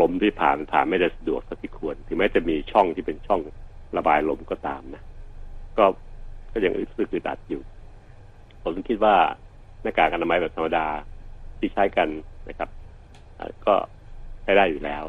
[0.00, 3.40] ลมที่ผ่านผ่านไม่ได้สะดวกสักที่ควร ถึงแม้จะมีช่องที่เป็นช่อง
[3.96, 5.02] ระบายลมก็ตามนะ
[5.78, 5.84] ก็
[6.52, 7.62] ก็ยังอึดสึกอึดอัดอยู่
[8.62, 9.16] ผมคิดว่า
[9.84, 10.86] หน้ากากอนามัยแบบธรรมดา
[11.58, 12.08] ที่ใช้กัน
[12.48, 12.70] นะครับ
[13.66, 13.74] ก็
[14.42, 15.04] ใช้ได้อยู่แล้ว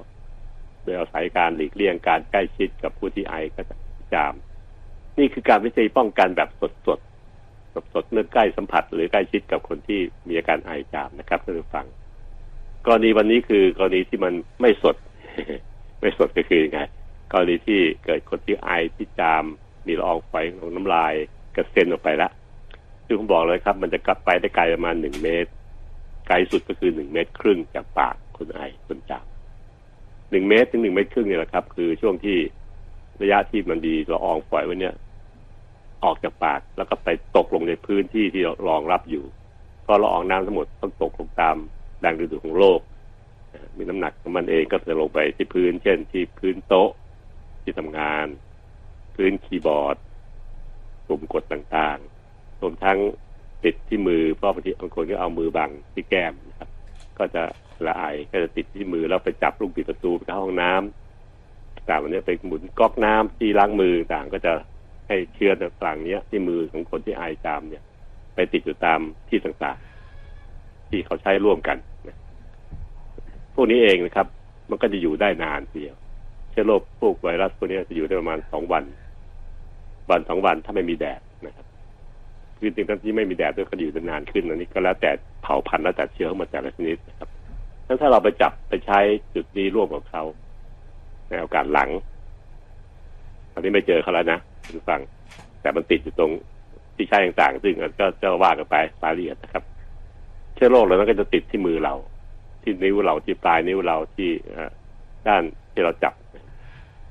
[0.83, 3.75] โดยอาศัยการหลีกเลี่ยงการใกล้ชิดกับผู้ที่ไอก็จะ
[4.13, 4.33] จาม
[5.19, 6.99] นี่คือการวิจัยป้องกันแบบสดสด
[7.73, 11.85] สดสดเมื่อใกล้สัมผัส หรือใกล้ชิดกับคนที่มีอาการไอจามนะครับท่านผู้ฟัง
[12.85, 14.95] กรณีวันนี้คือกรณีที่มันไม่สด
[16.01, 16.79] ไม่สดก็คือยังไง
[17.31, 19.43] กรณีที่เกิดคนที่ไอที่จาม
[19.87, 21.13] มีละอองฝอยของน้ำลาย
[21.55, 22.29] กระเซ็นออกไปละ
[23.05, 25.49] ซึ่ผมบอกเลยครับ มันจะกลับไปได้ไกลประมาณหนึ่งเมตร
[26.27, 29.25] ไกลสุดก็คือหนึ่งเมตรครึ่งจากปากคนไอคนจาม
[30.31, 32.37] หนึ่งเมตรถึงหนึ่งเมตรครึ่งเนี่ยแหละครับ คือช่วงที่
[33.21, 34.95] ระยะที่มันมีละอองฝอยไว้เนี่ย
[36.03, 39.25] ออกจากปากแล้วก็ไปตกลงในพื้นที่ที่รองรับอยู่
[39.83, 41.55] เพราะละอองน้ำทั้งหมดต้องตกลงตาม
[41.99, 42.79] แรงดึงดูดของโลก
[43.77, 46.89] มีน้ำหนักของมันเองก็จะลงไปที่พื้น เช่น ที่พื้นโต๊ะ
[47.63, 48.25] ที่ทำงาน
[49.15, 49.97] พื้นคีย์บอร์ด
[51.07, 52.14] ปุ่มกดต่างๆ
[52.65, 52.97] วมทั้ง
[53.65, 56.69] ติดที่มือเพราะบางทีบางคนก็เอามือบังที่แก้มนะครับ
[57.17, 57.43] ก็จะ
[57.85, 64.51] ละอายก็จะติดที่มือแล้วไปจับลูกปิดประตูไปเข้าห้องน้ำต่างวันนี้ไปหมุนก๊อกน้ำที่ล้างมือต่างก็จะ
[65.07, 67.83] ให้เชื้อต่างๆเนี้ยที่มือของคนที่ไอจามเนี่ย
[68.35, 68.99] ไปติดอยู่ตาม
[69.29, 71.77] ที่ต่างๆ ที่เขาใช้ร่วมกัน
[73.55, 74.27] พวกนี้เองนะครับ
[74.69, 75.95] มันก็จะอยู่ได้นานเดียว
[76.51, 78.83] เชื้อโรคพวกไวรัสพวกนี้จะอยู่ได้ประมาณสองวัน
[80.09, 81.19] วันสองวันถ้าไม่มีแดด
[82.57, 85.11] คือจริงๆที่ไม่มีแดดด้วยก็อยู่ได้นานขึ้นอันนี้ก็แล้วแต่
[85.43, 87.29] เผ่าพันธุ์แล้วแต่เชื้อของมันแต่ละชนิดครับ
[87.87, 88.99] งั้นถ้าเราไปจับไปใช้
[89.35, 90.23] จุดนี้ร่วมกับเขา
[91.29, 91.89] ในโอกาสหลัง
[93.51, 95.01] ตอนนี้ไม่เจอเขาแล้วนะคุณฟัง
[95.61, 96.31] แต่มันติดอยู่ตรง
[96.95, 99.63] ที่ใช้ต่างๆ ซึ่งก็จะว่ากันไปรายละเอียดนะครับ
[100.55, 101.93] เชื้อโรคเหล่านั้นก็จะติดที่มือเรา
[102.61, 104.29] ที่นิ้วเราที่ปลายนิ้วเราที่
[105.27, 106.13] ด้านที่เราจับ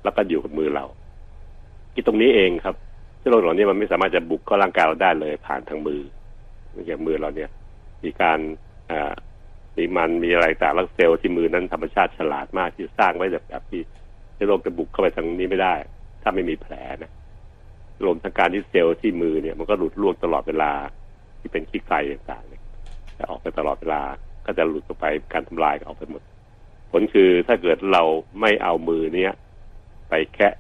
[0.03, 0.85] แล้วก็อยู่กับมือเรา
[1.93, 2.77] ที่ตรงนี้เองครับ
[3.25, 6.01] เชื้อโรคเหล่านี้มันไม่สามารถจะบุกเข้าร่างกายเราได้เลยผ่านทางมือ
[6.87, 7.51] อย่างมือเราเนี่ย
[8.05, 8.39] มีการ
[8.91, 9.13] อ่า
[9.77, 13.81] มีมันมีอะไรต่างแล้วเซลล์ที่มือนั้นธรรมชาติฉลาดมากที่สร้างไว้แบบแบบที่
[14.35, 15.75] เชื้อโรคจะบุกเข้าไปทางนี้ไม่ได้
[16.23, 17.11] ถ้าไม่มีแผลนะ
[18.05, 20.73] รวมทั้งการที่เซลล์ที่มือเนี่ยมันก็หลุดล่วงตลอดเวลา
[21.41, 22.63] ที่เป็นขี้ไก่ต่างๆเนี่ย
[23.19, 24.03] จะออกไปตลอดเวลา
[24.47, 26.23] ก็จะหลุดออกไปการทำลายก็ออกไปหมด
[26.91, 28.03] ผลคือถ้าเกิดเรา
[28.41, 29.33] ไม่เอามือเนี้ย
[30.09, 30.55] ไปแคะ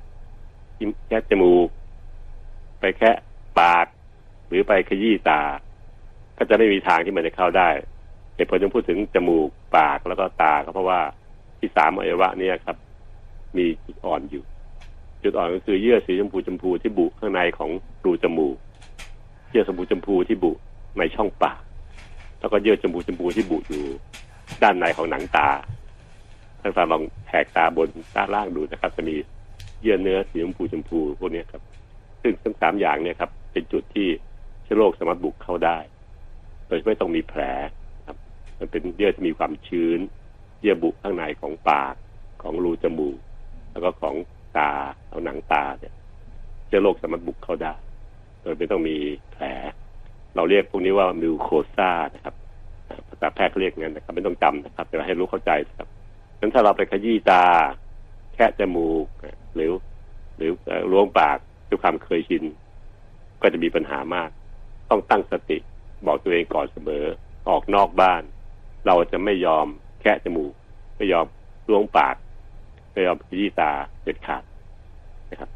[1.08, 1.68] แคะจมูก
[2.84, 3.16] ไปแคะ
[3.60, 3.86] ปาก
[4.48, 5.40] หรือไปขยี้ตา
[6.38, 7.68] ก็จะไม่มีทางที่มันจะเข้าได้
[8.34, 11.00] เหตุผลที่พูดถึงจมูกปากแล้วก็ตาก็เพราะว่า
[11.60, 12.76] ที่สามอวัยวะเนี่ยครับ
[13.56, 14.44] มีจุดอ่อนอยู่
[15.22, 17.70] จุดอ่อนก็คือเยื่อสีชมพูชมพูที่บุข้างในของ
[18.04, 18.56] รูจมูก
[19.50, 20.52] เยื่อสมพูชมพูที่บุ
[20.98, 21.60] ในช่องปาก
[22.40, 23.84] แล้วก็เยื่อจมูกชมพูที่บุอยู่
[24.62, 25.48] ด้านในของหนังตา
[26.60, 29.14] ถ้าเราลองแหกตาบนตาล่างดูนะครับ จะมี
[29.82, 31.62] เยื่อเนื้อสีชมพูชมพูพวกนี้ครับ
[32.26, 34.08] ซึ่งทั้งสามอย่างเนี่ยครับ เป็นจุดที่
[34.62, 35.78] เชื้อโรคสามารถบุกเข้าได้
[36.66, 37.40] โดยไม่ต้องมีแผล
[38.06, 38.16] ครับ
[38.58, 39.98] มันเป็นเยื่อที่มีความชื้น
[40.60, 41.94] เยื่อบุข้างในของปาก
[42.42, 43.18] ของรูจมูก
[43.72, 44.14] แล้วก็ของ
[44.56, 44.70] ตา
[45.08, 45.94] เอาหนังตาเนี่ย
[46.66, 47.74] เชื้อโรคสามารถบุกเข้าได้
[48.42, 48.96] โดยไม่ต้องมี
[49.32, 49.44] แผล
[50.34, 52.34] เราเรียกพวกนี้ว่ามิวโคซ่านะครับ
[53.08, 55.88] ภาษาแพทย์เขาเรียกงั้นนะครับ ไม่ต้องจำนะครับ แต่ให้รู้เข้าใจครับ
[56.40, 57.44] งั้นถ้าเราไปขยี้ตา
[58.34, 59.06] แค่จมูก
[59.54, 59.70] หรือ
[60.36, 60.50] หรือ
[60.92, 61.38] ล้วงปาก
[61.74, 62.44] ด้วยความเคยชิน
[63.42, 64.30] ก็จะมีปัญหามาก
[64.90, 65.58] ต้องตั้งสติ
[66.06, 67.04] บอกตัวเองก่อนเสมอ
[67.48, 68.22] ออกนอกบ้าน
[68.86, 69.66] เราจะไม่ยอม
[70.00, 70.52] แค่จมูก
[70.96, 71.26] ไม่ยอม
[71.70, 72.16] ล้วงปาก
[72.92, 73.70] ไม่ยอมขยี้ตา
[74.02, 74.42] เด็ดขาด
[75.30, 75.50] นะครับ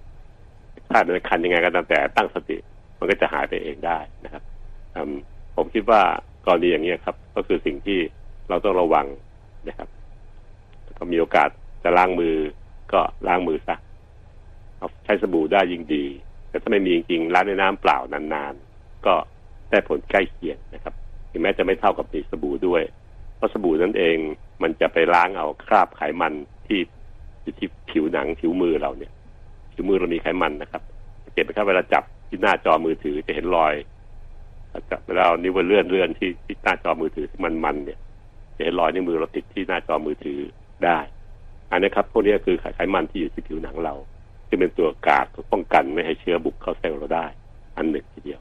[0.88, 2.56] ถ้าเป็นคันยังไงก็ตามแต่ตั้งสติ
[2.98, 4.42] มันก็จะหายไปเองได้นะครับ
[5.56, 6.02] ผมคิดว่า
[6.46, 7.98] กรณีอย่างนี้ครับ ก็คือสิ่งที่
[8.48, 9.06] เราต้องระวัง
[9.68, 9.88] นะครับ
[10.98, 11.48] ก็มีโอกาส
[11.82, 12.36] จะล้างมือ
[12.92, 13.76] ก็ล้างมือซะ
[15.04, 16.04] ใช้สบู่ได้ยิ่งดี
[16.50, 19.14] แต่ถ้าไม่มีจริงๆล้างในน้ำเปล่านานๆ ก็
[19.70, 20.94] ได้ผลใกล้เคียงนะครับ
[21.30, 22.82] ถึงแม้จะไม่เท่ากับมีสบู่ด้วย
[23.36, 24.16] เพราะสบู่นั้นเอง
[24.62, 26.34] มันจะไปล้างเอาคราบไขมัน
[26.66, 26.80] ที่
[27.58, 29.12] ที่ผิวหนังผิวมือเราเนี่ย
[29.72, 30.82] ผิวมือเรามีไขมันนะครับ
[31.32, 33.74] เก็บไปครับเวลาจับที่หน้าจอมือถือจะเห็นรอย
[34.90, 37.98] จับเวลานิ้วเลื่อนเลื่อนที่ที่หน้าจอมือถือที่มันมันเนี่ย
[38.56, 40.38] จะเห็นรอยนิ้วมือเราติดที่หน้าจอมือถือ
[40.84, 40.98] ได้
[41.70, 43.94] อันนี้ครับพวกนี้คือไขมันที่อยู่ที่ผิวหนังเรา
[44.48, 47.26] ที่เป็นตัวกาดป้องกันไม่ให้เชื้อบุกเข้าเซลล์เราได้
[47.76, 48.40] อันหนึ่งทีเดียว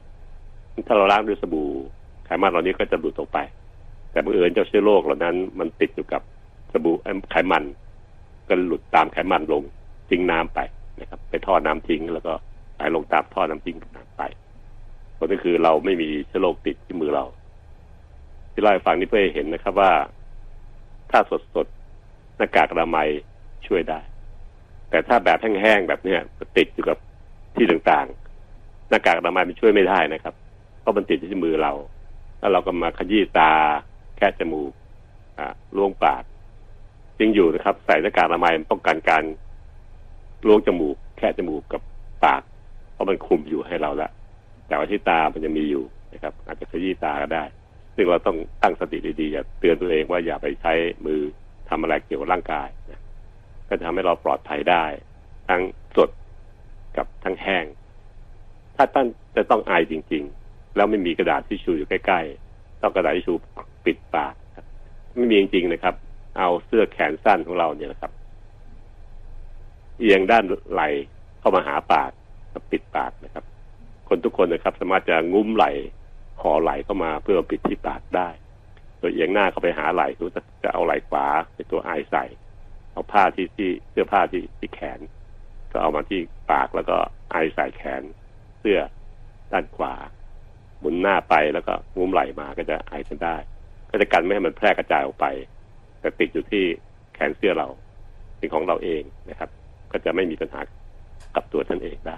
[0.86, 1.68] ถ้าเราล้างด้วยสบู่
[2.24, 3.38] ไขมันเหล่านี้ก็จะหลุดออกไป
[4.10, 6.22] แต่บังเอิญเจ้าเชื้อโรคเหล่านั้น มันติดอยู่กับ
[6.72, 6.94] สบู่
[7.30, 7.64] ไขมัน
[8.48, 9.62] ก็หลุดตามไขมันลง
[10.10, 10.60] ทิ้งน้ำไป
[11.00, 12.32] นะครับไปท่อน้ำทิ้ง แล้วก็
[12.76, 13.76] ไหลลงตามท่อน้ำทิ้ง
[14.18, 14.22] ไป
[15.16, 17.24] ผลก็คือเราไม่มีเชื้อโรคติดที่มือเรา
[18.52, 19.90] ที่เล่าให้ฟังนี้เพื่อให้เห็นนะครับว่า
[21.10, 21.66] ถ้าสดสด
[22.36, 23.08] หน้ากากอนามัย
[23.66, 24.00] ช่วยได้
[24.90, 26.20] แต่ถ้าแบบแห้งๆแบบเนี้ย
[26.56, 26.98] ติดอยู่กับ
[27.56, 30.34] ที่ต่างๆ หน้ากากอนามัยมันช่วยไม่ได้นะครับ
[30.80, 31.72] เพราะมันติดที่มือเรา
[32.38, 33.52] แล้วเราก็มาขยี้ตา
[34.16, 34.72] แค่จมูก
[35.38, 36.22] อ่าล่วงปาก
[37.18, 39.22] จริงอยู่นะครับ ใส่หน้ากากอนามัยป้องกันการ
[40.46, 41.82] ล่วงจมูก แค่จมูกกับ
[42.24, 42.42] ปาก
[42.92, 44.10] เพราะมันคุมอยู่ให้เราละ
[44.66, 47.44] แต่ว่าที่ตามันจะมีอยู่นะครับ อาจจะขยี้ตาก็ได้
[47.96, 50.72] ซึ่งเราต้องตั้งสติดีๆอย่าเตือนตัวเองว่าอย่าไปใช้
[51.06, 51.20] มือ
[51.68, 53.00] ทำอะไรเกี่ยวกับร่างกายนะ
[53.68, 54.84] ก็จะทำให้เราปลอดภัยได้
[55.48, 55.62] ทั้ง
[55.96, 56.10] สด
[56.96, 57.64] กับทั้งแห้ง
[58.76, 63.34] ถ้าท่านจะต้องไอจริง ๆ แล้วไม่มีกระดาษทิชชูอยู่ใกล้ๆ ต้องกระดาษทิชชู
[63.84, 64.34] ปิดปาก
[65.14, 65.94] ไม่มีจริงๆนะครับ
[66.38, 68.12] เอาเสื้อแขนสั้นของเราเนี่ยนะครับ
[69.98, 70.82] เอียงด้านไหล
[71.40, 72.10] เข้ามาหาปาก
[72.72, 73.44] ปิดปากนะครับ
[74.08, 75.66] คนทุกคนนะครับ สามารถจะงุ้มไหล
[76.40, 78.28] คอไหลเข้ามาเพื่อปิดที่ปากได้
[78.98, 80.30] โดยเอียงหน้าเข้าไปหาไหล่คือ
[80.62, 82.24] จะเอาไหลขวาเป็นตัวไอใส่
[82.98, 85.00] เอาผ้าที่ที่เสื้อผ้าที่ที่แขน
[85.72, 86.96] ก็เอามาที่ปากแล้วก็
[87.30, 88.02] ไอใส่แขน
[88.60, 88.78] เสื้อ
[89.52, 89.94] ด้านขวา
[90.80, 93.36] หมุนหน้าไปแล้วก็งุ้มไหล่มาก็จะไอกันได้
[93.90, 95.26] ก็จะกันไม่ให้มันแพร่กระจายออกไป
[96.00, 96.64] แต่ติดอยู่ที่
[97.14, 97.68] แขนเสื้อเรา
[98.36, 99.50] เป็นของเราเองนะครับ
[99.92, 100.60] ก็จะไม่มีปัญหา
[101.34, 102.16] กับตัวท่านเองได้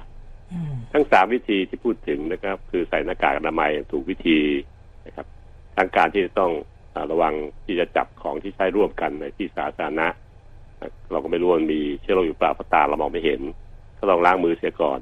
[0.92, 4.38] ทั้งสามวิธีที่พูดถึงนะครับ คือใส่หน้ากากอนามัยถูกวิธี
[5.06, 5.26] นะครับ
[5.76, 6.52] ทั้งการที่จะต้อง
[7.12, 10.08] ระวังที่จะจับของที่ใช้ร่วมกันในที่สาธารณะ
[11.12, 13.40] เราก็ไม่รู้ว่ามีเชื้อโรคอยู่เปล่าเพราะตาเรามองไม่เห็น
[13.98, 15.00] ก็ต้องล้างมือเสียก่อน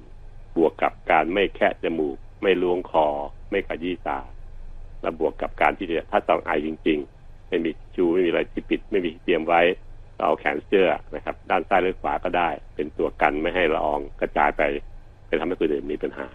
[0.56, 3.06] บวกกับการไม่แคะจมูก ไม่ล้วงคอ
[3.50, 4.20] ไม่ขยี้ตา
[5.02, 9.60] และบวกกับการที่ถ้าต้องไอจริง ๆ ไม่มีชูไม่มีอะไรที่ปิด ไม่มีเตรียมไว้
[10.24, 14.62] เอาแขนเสื้อนะครับ ด้านซ้ายหรือขวาก็ได้ เป็นตัวกันไม่ให้ละอองกระจายไป
[15.26, 16.28] ไปทำให้คนอื่นมีปัญหา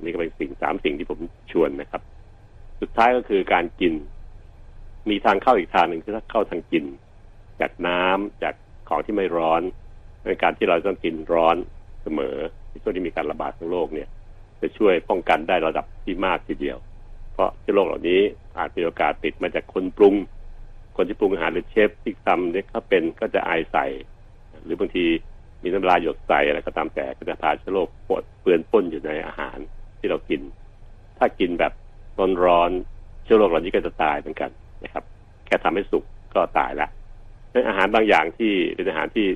[0.00, 1.18] นี่ก็เป็นสิ่งสามสิ่งที่ผม
[1.52, 2.02] ชวนนะครับ
[2.80, 3.94] สุดท้ายก็คือการกิน
[5.10, 6.84] มีทางเข้าอีกทางหนึ่งคือถ้าเข้าทางกิน
[7.60, 8.54] จากน้ำจาก
[8.88, 9.62] ของที่ไม่ร้อน
[10.24, 11.56] ในการที่เราต้องกินร้อน
[12.02, 12.36] เสมอ
[12.70, 14.08] ที่ช่วงที่มีการระบาดของโรคเนี่ย
[14.60, 16.78] จะช่วยป้องกันได้ระดับที่มากทีเดียว
[17.32, 18.20] เพราะเชื้อโรคเหล่านี้
[18.56, 20.14] อาจมีโอกาสติดมาจากคนปรุง
[20.96, 23.86] คนที่ปรุงอาหารหรือเชฟที่ทำเนี่ยเขาเป็นก็จะไอใส่
[24.64, 25.04] หรือบางที
[25.62, 29.58] มีน้ำลายหยดใส่อะไรก็ตามแต่ก็จะพาเชื้อโรคปวดเปื้อนป้นอยู่ในอาหาร
[29.98, 30.40] ที่เรากิน
[31.18, 31.72] ถ้ากินแบบ
[32.44, 34.50] ร้อนๆเชื้อโรคเหล่านี้ก็จะตายเหมือนกัน
[34.84, 35.04] นะครับ
[35.46, 36.88] แค่ทำให้สุกก็ตายละ
[37.56, 39.26] ดังอาหารบางอย่างที่เป็นอาหารที่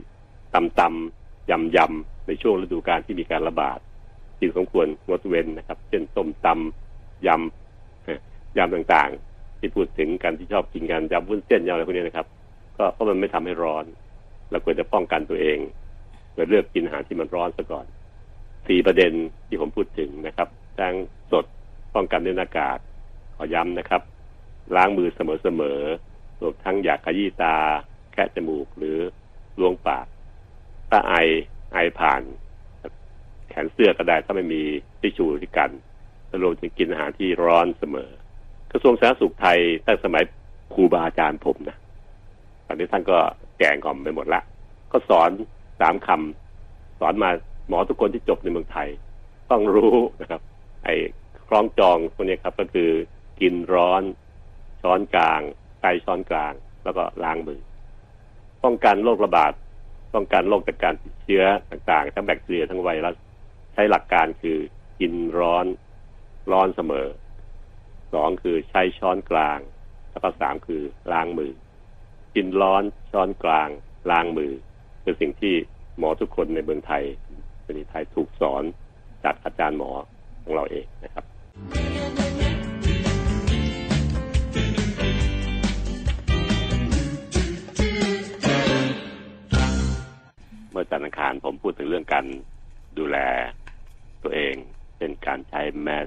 [0.54, 3.78] ตำตำยำยำในช่วงฤดูกาลที่มีการระบาด
[4.40, 12.26] จึงสมควรงดเว้นนะครับ เช่นต้มตำยำยำต่างๆ ที่พูดถึงกันที่ชอบกินกันยำวุ้นเส้นยำอะไรพวกนี้นะครับ
[12.76, 13.84] ก็เพราะมันไม่ทำให้ร้อน
[14.50, 15.58] เราควรจะป้องกันตัวเอง
[16.34, 17.86] โดยเลือกกินอาหารที่มันร้อนซะก่อน
[18.66, 19.12] สี่ประเด็น
[19.48, 20.94] ที่ผมพูดถึงนะครับทั้ง
[21.32, 21.44] สด
[21.94, 22.78] ป้องกันด้วยหน้ากาก
[23.36, 24.02] ขอย้ำนะครับ
[24.76, 27.56] ล้างมือเสมอๆรวมทั้งอยากขยี้ตา
[28.12, 28.98] แคะจมูกหรือ
[29.60, 30.06] ล้วงปาก
[30.90, 31.14] ถ้าไอ
[31.72, 32.22] ไอผ่าน
[33.48, 34.62] แขนเสื้อก็ได้ถ้าไม่มี
[35.00, 35.70] ทิชชู่ที่กัน
[36.44, 38.10] รวมถึงกินอาหารที่ร้อนเสมอ
[38.72, 40.24] กระทรวงสาธารณสุขไทยตั้งสมัย
[40.74, 41.76] ครูบาอาจารย์ผมนะ
[42.66, 43.18] ตอนนี้ท่านก็
[43.58, 44.40] แก่งก่อมไปหมดละ
[44.92, 45.30] ก็สอน
[45.80, 47.30] สามคำสอนมา
[47.68, 48.88] หมอทุกคนที่จบในเมืองไทย
[49.50, 50.40] ต้องรู้นะครับ
[50.84, 50.94] ไอ้
[51.46, 52.90] คล้องจองพวกนี้ครับก็คือ
[53.40, 54.02] กินร้อน
[54.82, 55.40] ช้อนกลาง
[55.80, 56.52] ไกช้อนกลาง
[56.84, 57.60] แล้วก็ล้างมือ
[58.64, 59.52] ป้องกันโรคระบาด
[60.14, 63.14] ป้องกันโรคจากการติดเชื้อต่างๆ ทั้งแบคทีเรียทั้งไวรัส
[63.72, 64.58] ใช้หลักการคือ
[65.00, 65.66] กินร้อน
[66.52, 67.08] ร้อนเสมอ
[68.12, 69.58] สองคือใช้ช้อนกลาง
[70.10, 71.52] แล้วก็สามคือล้างมือ
[72.34, 73.68] กินร้อนช้อนกลาง
[74.10, 74.52] ล้างมือ
[75.02, 75.54] เป็นสิ่งที่
[75.98, 77.04] หมอทุกคนในเมืองไทย
[77.64, 78.62] เป็นไทยถูกสอน
[79.24, 79.90] จากอาจารย์หมอ
[80.42, 81.24] ของเราเองนะครับ
[90.70, 92.26] เมื่อจันทร์อังคารผมพูดถึงเรื่องการ
[92.98, 93.18] ดูแล
[94.22, 94.54] ตัวเอง
[94.98, 96.06] เป็นการใช้แมส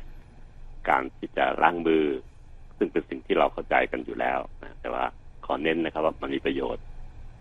[0.89, 2.06] การที่จะล้างมือ
[2.78, 5.04] ซึ่งเป็นสิ่งที่เราเข้าใจกันอยู่แล้วนะแต่ว่า
[5.45, 6.84] ขอเน้นนะครับว่ามันมีประโยชน์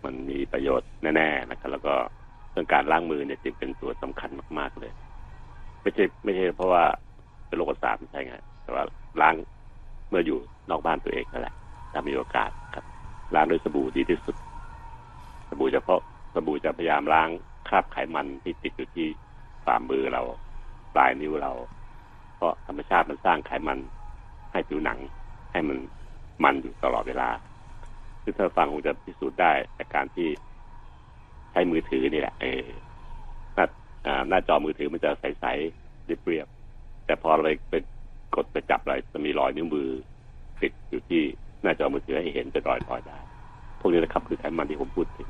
[0.05, 1.93] มันมีประโยชน์แน่ๆนะครับ แล้วก็
[2.51, 4.91] เรื่องการล้างมือเนี่ยจึงเป็นตัวสำคัญมาก ๆเลย
[5.81, 6.83] ไม่ใช่ไม่ใช่เพราะว่า
[7.47, 8.83] เป็นโรคประสาทไม่ใช่ไงแต่ว่า
[9.21, 9.35] ล้าง
[10.09, 11.55] เมื่ออยู่นอกบ้านตัวเองนั่นแหละ
[11.91, 12.85] ถ้ามีโอกาสครับ
[13.35, 14.35] ล้างด้วยสบู่ดีที่สุด
[15.49, 16.01] สบู่เฉพาะ
[16.33, 17.29] สบู่จะพยายามล้าง
[17.67, 19.07] คราบไขมันที่ติดอยู่ที่
[19.65, 20.23] ฝ่ามือเรา
[20.95, 21.51] ปลายนิ้วเรา
[22.35, 23.79] เพราะธรรมชาติมันสร้างไขมัน
[24.51, 24.99] ให้ผิวหนัง
[25.51, 25.77] ให้มัน
[26.43, 27.29] มันอยู่ตลอดเวลา
[28.23, 30.27] ซึ่งถ้าฟังคงจะพิสูจน์ได้จากการที่
[31.51, 32.63] ใช้มือถือนี่แหละเออ
[33.55, 33.65] หน้า
[34.29, 37.73] หน้าจอมือถือมันจะใสๆเรียบๆแต่พอเราไป
[38.35, 39.89] กดไปจับอะไรจะมีรอยนิ้วมือ
[40.61, 41.21] ติดอยู่ที่
[41.63, 43.19] หน้าจอมือถือให้เห็นเป็นรอยๆได้
[43.79, 45.29] พวกนี้นะครับคือไขมันที่ผมพูดถึง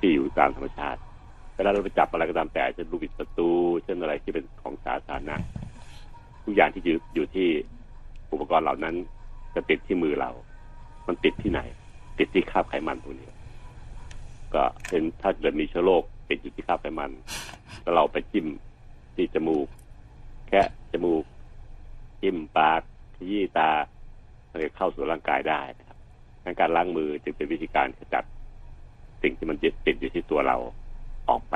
[0.00, 1.00] ที่อยู่ตามธรรมชาติ
[1.56, 3.48] เวลาเราไปจับอะไรก็ตามแต่เช่นลูกบิดประตู
[3.84, 5.36] เช่นอะไรที่เป็นของสาธารณะ
[6.44, 7.48] ทุกอย่างที่อยู่อยู่ที่
[8.32, 8.94] อุปกรณ์เหล่านั้น
[9.54, 10.30] จะติดที่มือเรา
[11.06, 11.60] มันติดที่ไหน
[12.18, 13.30] ติดที่คราบไขมันตรงนี้
[14.54, 17.10] ก็เป็นถ้าเกิดมีเชื้อโรคติดอยู่ที่คราบไขมัน
[17.82, 18.46] แล้วเราไปจิ้ม
[19.14, 19.66] ที่จมูก
[20.48, 20.60] แค่
[20.92, 21.24] จมูก
[22.20, 22.80] จิ้มปาก
[23.16, 23.70] ขยี้ตา
[24.50, 25.98] มันจะเข้าสู่ร่างกายได้นะครับ
[26.60, 28.24] การล้างมือจึงเป็นวิธีการขจัด
[29.22, 30.56] สิ่งที่มันติดติดอยู่ที่ตัวเรา
[31.28, 31.54] ออกไป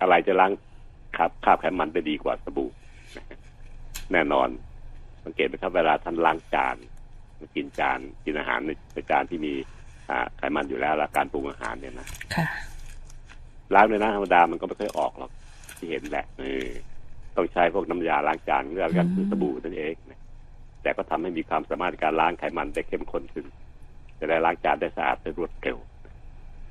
[0.00, 0.52] อะไรจะล้าง
[1.16, 2.70] คราบคราบไขมันได้ดีกว่าสบู่
[4.12, 4.48] แน่นอน
[5.24, 6.76] สังเกตไหมครับเวลาท่านล้างจาน
[7.56, 9.52] กินจานกินอาหารในจานที่มี
[10.36, 12.46] ไขมันอยู่แล้วและการปรุงอาหารเนี่ยนะค่ะ
[13.74, 15.30] ล้างในน้ำธรรมดามันก็ไม่ค่อยออกหรอก
[15.76, 16.66] ที่เห็นแหละเออ
[17.36, 20.20] ต้องใช้พวกน้ำยาล้างจานเรื่องกันคือสบู่นั่นเองนะ
[20.82, 23.46] แต่ก็ทำให้มีความสามารถในการล้างไขมันได้เข้มข้นขึ้น
[24.18, 25.76] จะได้ล้างจานได้สะอาดได้รวดเร็ว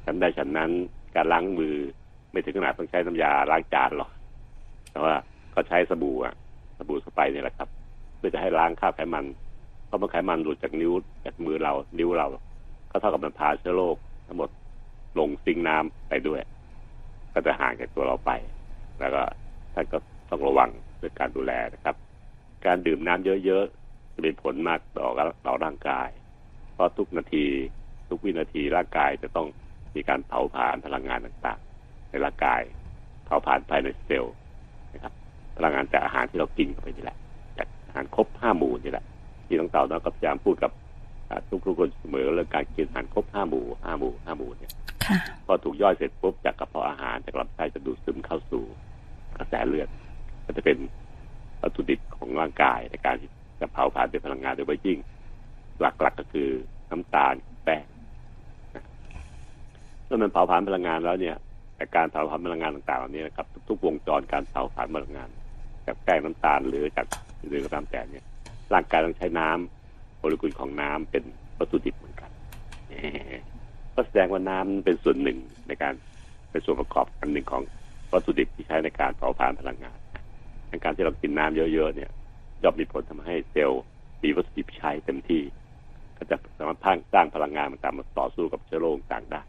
[0.05, 0.71] ฉันได้ฉันนั้น
[1.15, 1.75] การล้างมือ
[2.31, 4.09] ไม่ถึงขนาดต้องใช้น้ำยาล้างจานหรอก
[4.91, 5.13] แต่ว่า
[5.55, 6.33] ก็ใช้สบู่อะ
[6.77, 7.69] สบู่สไปเนี่ยแหละครับ
[8.17, 9.25] เพื่อจะให้ล้างคราบไขมัน
[9.85, 10.93] เพราะมันไขมันหลุดจากนิ้ว
[11.25, 12.27] จากมือเรา นิ้วเรา
[12.91, 14.49] ก็เท่ากับมันพาเชื้อโรคทั้งหมด
[15.19, 16.41] ลงซิงน้ำไปด้วย
[17.33, 18.31] ก็จะห่างจากตัวเราไป
[18.99, 19.21] แล้วก็
[19.73, 19.97] ท่านก็
[20.29, 21.95] ต้องระวังเรื่องการดูแลนะครับ
[22.65, 25.07] การดื่มน้ำเยอะๆจะเป็นผลมากต่อ
[25.45, 26.09] ต่อร่างกาย
[26.77, 27.45] เพราะทุกนาที
[28.09, 29.47] ทุกวินาทีร่างกายจะต้อง
[29.95, 32.61] มีการเผาผลาญพลังงานต่างๆ ในร่างกาย
[33.25, 34.35] เผาผลาญภายในเซลล์
[34.93, 35.13] นะครับ
[35.57, 37.17] พลังงานจากอาหารที่เรากินเข้าไปนี่แหละ
[37.57, 39.05] จากอาหารครบห้าหมู่นี่แหละ
[39.45, 40.71] ที่น้องเต่าน้องก็พยายามพูดกับ
[41.65, 44.71] ทุกๆคนเสมอเรื่องการกินอาหารครบห้าหมู่ห้าหมู่ห้าหมู่เนี่ย
[45.05, 48.63] ค่ะพอถูกย่อยเสร็จปุ๊บจากกระเพาะอาหารจากลำไส้จะดูดซึมเข้าสู่
[49.37, 49.89] กระแสเลือด
[50.45, 50.77] ก็จะเป็น
[51.61, 54.97] วัตถุดิบของร่างกายในการที่จะเผาผลาญเป็นพลังงานโดยเฉพาะยิ่ง
[55.81, 56.49] หลักๆกก็คือ
[56.91, 57.85] น้ำตาลแป้ง
[60.05, 61.35] เมื่อมันเผาผลาญพลังงานแล้วเนี่ย
[61.75, 65.29] แต่การเผาผลาญพลังงานต่างๆเหล่านี้นะครับ ทุกวงจรการเผาผลาญพลังงาน
[65.85, 67.07] จากแป้งน้ำตาลหรือจาก
[67.47, 68.25] หรือก็ตามแต่เนี่ย
[68.73, 71.23] ร่างกายต้องใช้น้ำโมเลกุลของน้ำเป็น
[71.59, 72.31] วัตถุดิบเหมือนกัน
[73.95, 75.37] ก็แสดงว่าน้ำเป็นส่วนหนึ่ง
[75.67, 75.93] ในการ
[76.51, 77.63] เป็นส่วนประกอบอันหนึ่งของ
[78.13, 79.97] วัตถุดิบที่ใช้ในการเผาผลาญพลังงาน
[80.83, 82.11] การที่เรากินน้ำเยอะๆเนี่ย
[82.63, 83.83] ย่อมมีผลทำให้เซลล์
[84.23, 85.41] มีวัตถุดิบใช้เต็มที่
[86.17, 89.41] ก็จะสามารถพังสร้างพลังงานมันตามมาต่อสู้กับเชื้อโรคต่างได้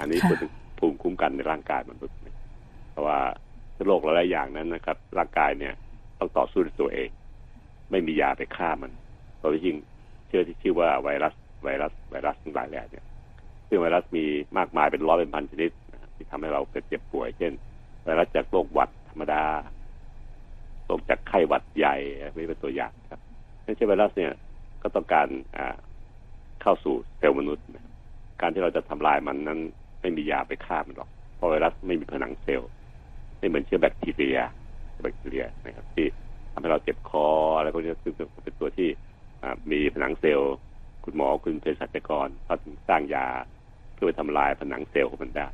[0.00, 0.38] อันนี้เป็น
[0.78, 2.16] ภูมิคุ้มกันในร่างกายมนุษย์
[2.90, 3.18] เพราะว่า
[3.72, 5.74] เชื้อโรคหลายอย่างนั้นนะครับ ร่างกายเนี่ย
[6.18, 7.08] ต้องต่อสู้ด้วยตัวเอง
[7.90, 8.92] ไม่มียาไปฆ่ามัน
[9.38, 9.76] เพราะยิ่ง
[10.28, 13.04] เชื้อที่ชื่อว่าไวรัสไวรัสไวรัสทั้งหลายแหล่เนี่ย
[13.68, 14.24] ซึ่งไวรัสมี
[14.58, 15.70] มากมายเป็นร้อยเป็นพันชนิด
[16.14, 17.52] ที่ทำให้เราเกิดเจ็บป่วย เช่น
[18.04, 19.42] ไวรัสจากโรคหวัดธรรมดา
[20.86, 21.96] โรคจากไข้หวัดใหญ่
[22.34, 23.20] ไม่เป็นตัวอย่างครับ
[23.64, 24.32] ไม่ใช่ไวรัสเนี่ย
[24.82, 25.28] ก็ต้องการ
[26.62, 27.64] เข้าสู่เซลล์มนุษย์
[28.40, 29.60] การที่เราจะทำลายมันนั้น
[30.00, 32.70] ไม่มียาไปฆ่ามันหรอก เพราะไวรัสไม่มีผนังเซลล์
[33.38, 34.38] ไม่เหมือนเชื้อแบคทีเรีย
[35.02, 36.06] แบคทีเรียนะครับ ที่
[36.52, 38.12] ทำให้เราเจ็บคออะไรพวกนี้ซึ่ง
[38.44, 38.88] เป็นตัวที่
[39.70, 40.54] มีผนังเซลล์
[41.04, 43.26] คุณหมอคุณเภสัชกรเขาถึงสร้างยา
[43.94, 45.46] เพื่อไปทำลายผนังเซลล์ของมันได้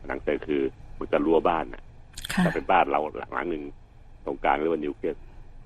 [0.00, 0.62] ผนังเซลล์คือ
[0.98, 1.82] มันจะรั้วบ้านนะ
[2.44, 3.00] ถ้าเป็นบ้านเรา
[3.34, 3.62] หลังหนึ่ง
[4.24, 5.16] ตรงกลางเรียกว่านิวเคลียส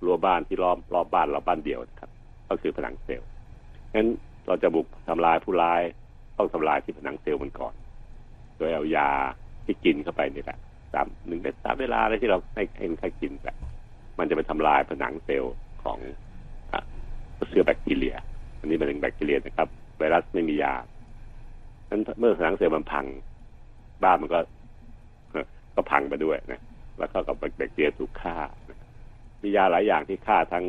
[0.05, 2.11] รั้วบ้านที่รอบรอบบ้านเราบ้านเดียวนะครับ
[2.49, 3.27] ก็คือผนังเซลล์
[3.95, 4.09] งั้น
[4.47, 5.83] เราจะบุกทำลายผู้ร้าย
[6.39, 7.75] ต้องทำลายที่ผนังเซลล์มันก่อน
[8.57, 9.11] โดยเอายา
[9.65, 10.59] ที่กินเข้าไปนี่แหละ
[10.93, 13.57] สามหนึ่งเม็ดสามเวลาอะไรที่เราให้ให้ใครกินแบบ
[14.19, 15.55] มันจะไปทำลายผนังเซลล์
[15.85, 15.99] ของ
[17.49, 18.17] เชื้อแบคทีเรีย
[18.59, 20.75] อันนี้เป็นแบคทีเรียนะครับไวรัสไม่มียา
[21.91, 23.07] นั้นเมื่อผนังเซลล์มันพัง
[24.05, 24.41] บ้านมันก็
[25.75, 26.61] ก็พังไปด้วยนะ
[26.99, 28.37] แล้วก็กับแบคทีเรียถูกฆ่า
[29.43, 30.65] มียาหลายอย่างที่ฆ่าทั้ง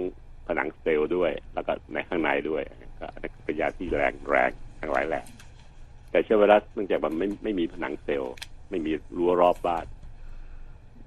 [0.48, 2.64] ผนังเซลล์ด้วย แล้วก็ในข้างในด้วย
[3.00, 3.08] ก็
[3.46, 5.24] เป็นยาที่แรงแรงทั้งหลายแหละ
[6.12, 8.36] แต่เชื้อไวรัสเนื่องจากมันไม่ไม่มีผนังเซลล์
[8.70, 9.86] ไม่มีรั้วรอบบ้าน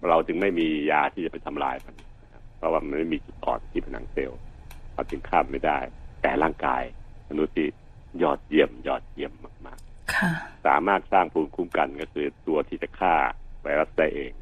[0.08, 1.94] เราจึงไม่มียาที่จะไปทำลายมัน
[2.56, 4.38] เพราะว่ามันไม่มีจุดอ่อนที่ผนังเซลล์
[4.94, 5.78] เราจึงข้ามไม่ได้
[6.22, 6.82] แต่ร่างกาย
[7.28, 7.68] มนุษย์ที่
[8.22, 9.32] ยอดเยี่ยม ยอดเยี่ยม
[9.66, 13.14] มากๆสามารถสร้างภูมิคุ้มกันก็คือตัวที่จะฆ่า
[13.62, 14.32] ไวรัสได้เอง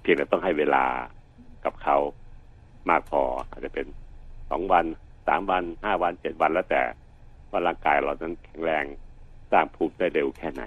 [0.00, 0.84] เพียงแต่ต้องให้เวลา
[1.64, 1.96] กับเขา
[2.90, 3.86] มากพออาจจะเป็น
[4.50, 4.84] สองวัน
[5.28, 6.82] สามวันห้าวันเจ็ดวันแล้วแต่
[7.50, 8.84] ว่าร่างกายเรานั้นแข็งแรง
[9.52, 10.62] สร้างภูมิได้เร็วแค่ไหน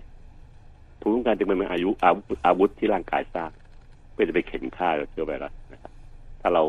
[1.02, 1.90] ภูมิคุ้มกันจึงเป็นอายุ
[2.46, 3.52] อาวุธที่ร่างกายสร้าง
[4.12, 5.92] เพื่อจะไปเข็นฆ่าเชื้อไวรัสนะครับ
[6.42, 6.64] ถ้าเรา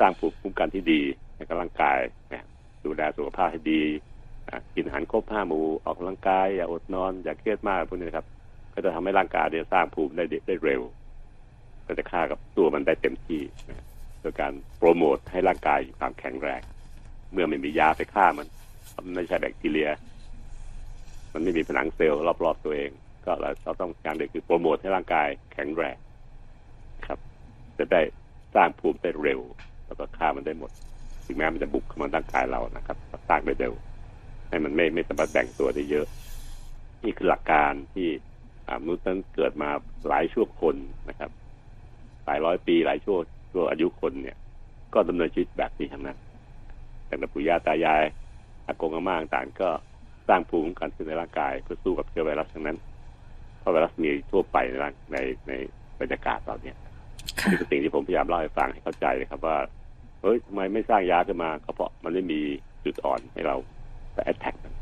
[0.00, 1.00] สร้างภูมิคุ้มกันที่ดี
[1.34, 1.98] ในร่างกาย
[2.84, 3.82] ดูแลสุขภาพให้ดี
[4.74, 8.26] กินอาหารครบห้าหมู่ออกกำลังกายอย่าอดนอน อย่าเครียดมากพวกนี้ครับ
[8.74, 10.82] ก็จะทำให้ร่างกายเนี่ยสร้างภูมิได้ได้เร็ว
[11.86, 13.42] ก็จะฆ่ากับตัวมันได้เต็มที่
[14.20, 16.60] โดยการโปรโมทให้ร่างกายมีความแข็งแรง
[17.32, 18.46] เมื่อไม่มียาไปฆ่ามัน
[19.04, 19.90] มันไม่ใช่แบคทีเรีย
[21.32, 22.90] มันไม่มีผนังเซลล์รอบๆตัวเอง
[23.24, 25.96] ก็เราต้องการเด็กคือโปรโมทให้ร่างกายแข็งแรง
[27.06, 27.18] ครับ
[27.78, 28.00] จะได้
[28.54, 29.40] สร้างภูมิได้เร็ว
[29.86, 30.70] แล้วก็ฆ่ามันได้หมด
[31.26, 32.96] ถึงแม้มันจะบุกเข้ามาร่างกายเรานะครับ
[33.28, 33.72] สร้างได้เร็ว
[34.48, 36.06] ให้มันไม่ไม่สามารถแบ่งตัวได้เยอะ
[37.04, 38.08] นี่คือหลักการที่
[38.82, 39.70] มนุษย์นั้นเกิดมา
[40.08, 40.76] หลายชั่วคน
[41.08, 41.30] นะครับ
[42.26, 43.16] หลายร้อยปีหลายชั่ว
[43.52, 44.36] ชั่วอายุคนเนี่ย
[44.94, 46.18] ก็ดำเนินชีวิตแบบนี้ทั้งนั้น
[47.06, 48.02] แต่ปู่ย่าตายาย
[48.66, 49.68] อากงอาม่าต่างก็
[50.28, 52.78] สร้างภูมิคุ้มกันขึ้นในร่างกายเพื่อสู้กับเชื้อไวรัสทั้งนั้น
[53.58, 54.74] เพราะไวรัสมีทั่วไปใน
[55.12, 55.16] ใน
[55.48, 55.52] ใน
[56.00, 56.76] บรรยากาศเราเนี่ย
[57.50, 59.56] นี่คือสิ่งที่ผมพยายามเล่าให้ฟังให้เข้าใจนะครับว่า
[60.22, 62.40] เฮ้ยทำไมไม่สร้างยาขึ้นมาก็เพราะมันไม่มี
[62.84, 63.56] จุดอ่อนให้เรา
[64.12, 64.74] ไปแอตแทกมัน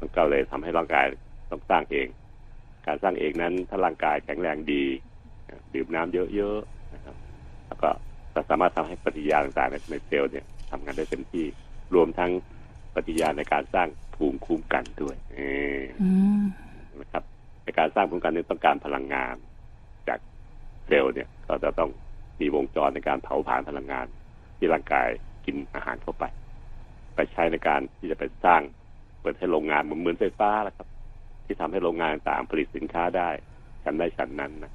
[0.00, 1.04] มันก็เลยทำให้ร่างกาย
[1.50, 2.06] ต้องสร้างเอง
[2.86, 4.82] การสร้างเองนั้นถ้าร่างกายแข็งแรงดี
[5.74, 7.16] ดื่มน้ำเยอะๆนะครับ
[7.66, 7.88] แล้วก็
[8.50, 11.44] สามารถทำให้ปฏิกิริยาต่างๆในเซลล์เนี่ย ทำงานได้เต็มที่
[11.94, 12.30] รวมทั้ง
[12.94, 15.16] ปฏิญาณในการสร้างภูมิคุ้มกันด้วย
[17.00, 17.24] นะครับ
[17.64, 19.34] ในการสร้างภูมิคุ้มกันนี้ต้องการพลังงาน
[20.08, 20.18] จาก
[20.86, 21.90] เซลล์เนี่ย ก็จะต้อง
[22.40, 24.06] มีวงจรในการเผาผลาญพลังงาน
[24.56, 25.08] ที่ร่างกาย
[25.44, 26.24] กินอาหารเข้าไป
[27.14, 28.62] ไปใช้ในการที่จะไปสร้าง
[29.20, 30.88] เปิดให้โรงงานเหมือนเหมือนไฟฟ้าแหละครับ
[31.44, 33.28] ที่ทำให้โรงงานต่างผลิตสินค้าได้
[33.84, 34.72] ชั้นได้ชั้นนั้นนะ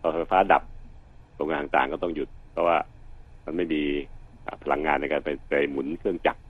[0.00, 0.62] พอไฟฟ้าดับ
[1.36, 2.78] โรงงานต่างก็ต้องหยุด เพราะว่า
[3.44, 3.82] มันไม่มี
[4.64, 6.40] พลังงานในการไปไปหมุนเครื่องจักร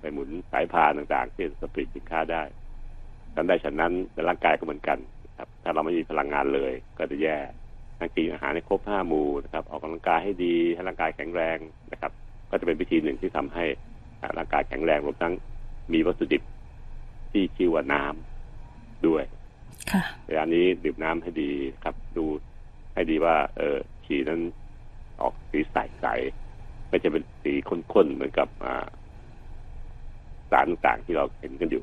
[0.00, 2.42] ไปหมุนสายพานต่างๆ ที่สปริตสินค้าได้
[3.34, 4.98] ทำได้ฉะนั้นในร่างกายก็เหมือนกัน
[5.38, 7.38] ครับ ถ้าเราไม่มีพลังงานเลยก็จะแย่
[7.98, 11.58] นั่งกินอาหารให้ครบห้าหมู่นะครับ ออกกำลังกายให้ดีให้ร่างกายแข็งแรง
[11.92, 12.12] นะครับ
[12.50, 13.64] ก็จะเป็นวิธีหนึ่งที่ทำให้
[14.36, 15.34] ร่างกายแข็งแรงรวมทั้ง
[15.92, 16.42] มีวัตถุดิบ
[17.32, 19.24] ที่ชื่อว่าน้ำด้วย
[20.26, 21.50] เวลานี้ดื่มน้ำให้ดี
[21.84, 22.24] ครับ ดู
[22.94, 24.40] ให้ดีว่า เออฉี่นั้น
[25.20, 26.06] ออกสีใสใส
[26.88, 28.48] ไม่ใช่เป็นสีข้นๆเหมือนกับ
[30.50, 31.82] สารต่างๆที่เราเห็นกันอยู่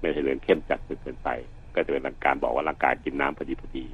[0.00, 1.28] ไม่ใช่เรื่องเข้มจัดจนเกินไป
[1.74, 3.86] ก็จะเป็นการบอกว่าร่างกายกินน้ำพอดีพอดี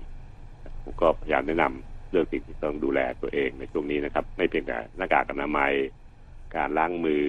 [0.82, 5.72] ผมก็พยายามแนะนำเรื่องสิ่งที่ต้องดูแลตัวเองในช่วงนี้นะครับ ไม่เพียงแต่หน้ากากอนามัย
[6.56, 7.26] การล้างมือ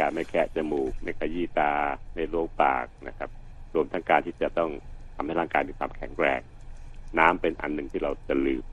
[0.00, 1.72] การไม่แคะจมูกไม่ขยี้ตา
[2.12, 3.30] ไม่โรคปากนะครับ
[3.74, 4.70] รวมทั้งการที่จะต้อง
[5.14, 6.40] ทำให้ร่างกายมีความแข็งแรง
[7.18, 8.64] น้ำเป็นอันหนึ่งที่เราจะลืม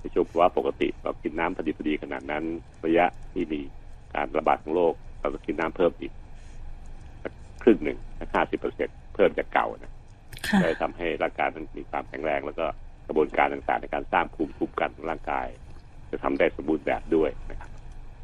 [0.00, 2.44] ในช่วงภาวะปกติเรากินน้ำพอดีพอดีขนาดนั้น
[2.84, 3.60] ระยะที่มี
[4.14, 6.12] การระบาดของโรคเราต้องกินน้ำเพิ่มอีก
[7.22, 7.32] สัก
[7.62, 9.92] ครึ่งหนึ่งสักห้าสิบเปอร์เซ็นเพิ่มจากเก่านะ
[10.48, 12.66] ค่ะจะทำให้ร่างกายมันมีความแข็งแรง แล้วก็
[13.06, 15.46] กระบวนการต่างๆในการสร้างภูมิคุ้มกันของร่างกาย
[16.10, 17.70] จะทำได้สมบูรณ์แบบด้วยนะครับ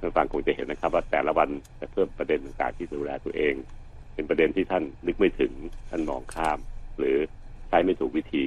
[0.00, 1.48] ท่านฟังคงจะเห็นนะครับ ว่าแต่ละวัน
[1.80, 3.54] จะเพิ่มประเด็นต่างๆที่ดูแลตัวเอง
[4.14, 5.52] เป็นประเด็นที่ท่านนึกไม่ถึง
[5.90, 6.58] ท่านมองข้าม
[6.98, 7.16] หรือ
[7.68, 8.44] ใช้ไม่ถูกวิธี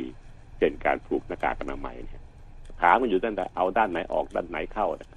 [0.58, 2.22] เช่นการผูกหน้ากากอนามัยเนี่ย
[2.82, 5.10] ถามมันอยู่ตั้งแต่เอาด้านไหนออกด้านไหนเข้านะ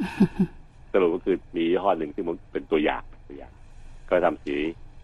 [0.92, 3.52] สรุปก็คือมียี่ห้อหนึ่งที่มันเป็นตัวอย่างตัวอย่าง
[4.08, 4.54] ก็ทำสี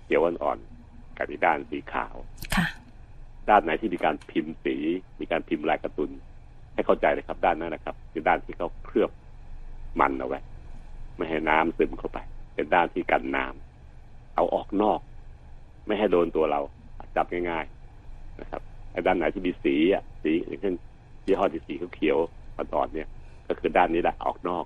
[0.04, 2.14] เขียวอ่อนๆกับอีกด้านสีขาว
[2.56, 2.66] ค่ะ
[3.50, 4.76] ด้านไหนที่มีการพิมพ์สี
[5.20, 6.10] มีการพิมพ์ลายการ์ตูน
[6.74, 9.10] ให้เข้าใจเลยครับ ด้านนั้นนะครับ คือด้านที่เขาเคลือบ
[10.00, 10.40] มันเอาไว้
[11.16, 12.18] ไม่ให้น้ำซึมเข้าไป
[12.54, 15.00] เป็นด้านที่กันน้ำเอาออกนอก
[15.86, 16.60] ไม่ให้โดนตัวเรา
[17.16, 17.64] จับง่าย
[18.02, 20.74] ๆนะครับไอ้ด้านไหนที่มีสีอะสีอย่างเช่น
[21.26, 23.08] ยี่ห้อที่สีเขียวๆ อ่อนๆเนี่ย
[23.48, 24.64] ก็คือด้านนี้แหละออกนอก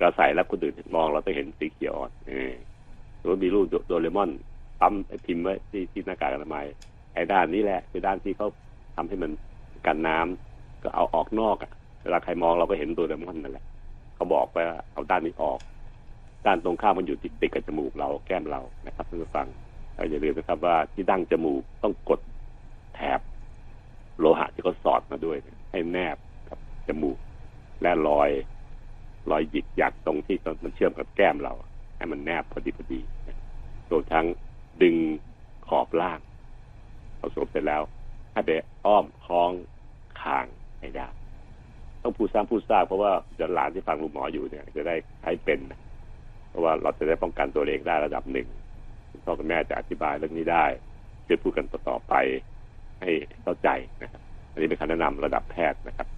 [0.00, 2.52] เราใส่แล้วคนอื่นมองเราต้องเห็นสีเขียวอ่อนเออ
[3.18, 4.30] หรือว่ามีรูปโดเรมอน
[4.80, 4.94] ปั๊ม
[5.26, 6.66] พิมพ์ไว้ที่ที่หน้ากากอนามัย
[7.14, 8.48] ไอ้ด้านนี้แหละ คือด้านที่เขา
[8.96, 9.30] ทำให้มัน
[9.86, 13.64] กันน้ำก็เอาออกนอกอะเวลาใครมองเราก็เห็นตัวเดมอนนั่นแหละ
[14.14, 15.60] เขาบอกว่าเอาด้านนี้ออก
[16.46, 19.46] ด้านตรงข้ามมันอยู่ติดติดกับจมูกเราแก้มเรานะครับท่านผู้ฟัง
[19.94, 22.20] เราอย่าลืมนะครับว่าที่ดั้งจมูกต้องกด
[22.94, 23.20] แถบ
[24.18, 25.36] โลหะที่เขาสอดมาด้วย
[25.70, 26.16] ให้แนบ
[26.88, 27.18] จมูก
[27.82, 28.30] และรอย
[29.30, 31.54] รอยหยิกหยักตรงที่มันเชื่อมกับแก้มเรา
[31.96, 33.00] ให้มันแนบพอดีพอดี
[33.90, 34.26] รวมทั้ง
[34.82, 34.96] ดึง
[35.68, 36.20] ขอบล่าง
[37.18, 37.82] พอสมเสร็จแล้ว
[38.32, 38.50] ให้ไป
[38.86, 39.50] อ้อมคล้อง
[40.20, 40.46] คาง
[40.80, 41.08] ให้ได้
[42.02, 45.60] ต้องพูดซ้ำพูดซากเพราะว่าเดี๋ยวหลานที่ฟังลุงหมออยู่เนี่ยจะได้ใช้เป็น
[46.48, 48.48] เพราะว่าเราจะได้ป้องกันตัวเองได้ระดับหนึ่ง
[49.24, 50.64] พ่อคุณแม่จะอธิบายเรื่องนี้ได้
[51.28, 52.14] จะพูดกันต่อไป
[53.00, 53.10] ให้
[53.42, 53.68] เข้าใจ
[54.02, 54.22] นะครับ
[54.52, 56.08] อันนี้เป็นคำแนะนำระดับแพทย์นะครับ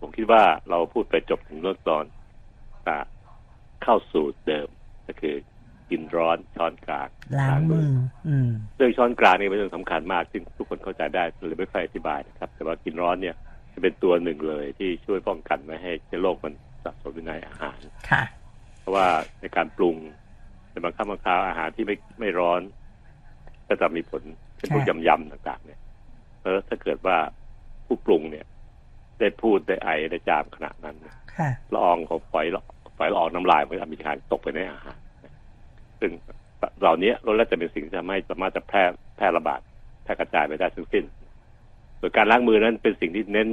[0.00, 2.04] ผมคิดว่าเราพูดไปจบถึงเรื่องตอน
[2.86, 2.96] อ่า
[3.82, 4.68] เข้าสู่เดิม
[5.06, 5.34] ก็คือ
[5.90, 7.08] กินร้อนช้อนกลาง
[7.40, 7.86] ล้างมือ
[8.28, 13.36] อืมเรื่องช้อนกลางนี่เป็นเรื่องสำคัญมากซึ่งทุกคนเข้าใจได้หรือไม่ค่อยอธิบายนะครับ แต่ว่ากินร้อนเนี่ย
[13.72, 16.54] จะเป็นตัวหนึ่งเลยที่ช่วยป้องกันไม่ให้เชื้อโรคมัน
[16.84, 17.78] สะสมอยู่ในอาหาร
[18.10, 18.22] ค่ะ
[18.80, 19.06] เพราะว่า
[19.40, 19.96] ในการปรุง
[20.76, 22.60] ในบางครั้งบางคราวอาหารที่ไม่ไม่ร้อน
[23.68, 24.22] ก็จะมีผล
[24.56, 25.80] เช่นพวกค่ะยำๆต่าง ๆ เนี่ย
[26.38, 27.16] เพราะถ้าเกิดว่า
[27.86, 28.46] ผู้ปรุงเนี่ย
[29.20, 32.62] ได้พูดได้ไอได้จามขณะนั้นเนี่ยค่ะละอองของฝอยละ
[32.96, 34.98] ฝอยละอองน้ำลายมันจะมีการตกไปในอาหาร
[36.00, 36.10] ซึ่ง
[36.80, 38.82] เหล่านี้ล้วนแล้วจะเป็นสิ่งที่ทำให้สามารถจะแพร่
[39.16, 39.60] แพร่ระบาด
[40.04, 41.04] แพร่กระจายไปได้ทั้งสิ้น
[42.00, 43.48] ส่วนการล้างมือนั้นเป็นสิ่งที่เน้น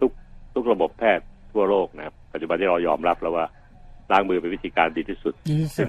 [0.00, 0.10] ทุก
[0.54, 3.46] ทุกระบบแพทย์ทั่วโลกนะครับปัจจุบันที่เรายอมรับแล้วว่า
[4.12, 5.88] ล้างมือเป็นวิธีการดีที่สุดดีที่สุซึ่ด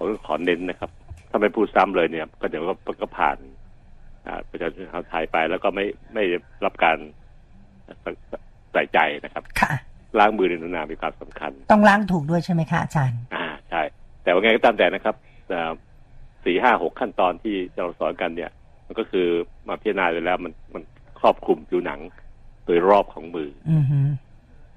[0.00, 0.90] ผมก็ขอเน้นนะครับ
[1.30, 3.36] ถ้าไม่พูดซ้ำเลยเนี่ย ก็เดี๋ยวก็ก็ผ่าน
[4.26, 6.22] อ่าประชาชนชาวไทยไปแล้วก็ไม่ไม่
[6.64, 6.96] รับการ
[8.72, 9.72] ใส่ใจนะครับ ค่ะ
[10.18, 13.82] ล้างมือในนานามีความสำคัญ ต้องล้างถูกด้วยใช่ไหมคะอาจารย์ อ่าใช่
[14.22, 15.14] แต่ว่าไงก็ตามแต่นะครับ
[16.44, 18.50] สี่ห้าหกขั้นตอนที่เราสอนกันเนี่ย
[18.86, 19.26] มันก็คือ
[19.68, 20.82] มาพิจารณาไปแล้วมันมัน
[21.20, 22.00] ครอบคลุมผิวหนัง
[22.64, 23.98] โดยรอบของมือ อือฮึ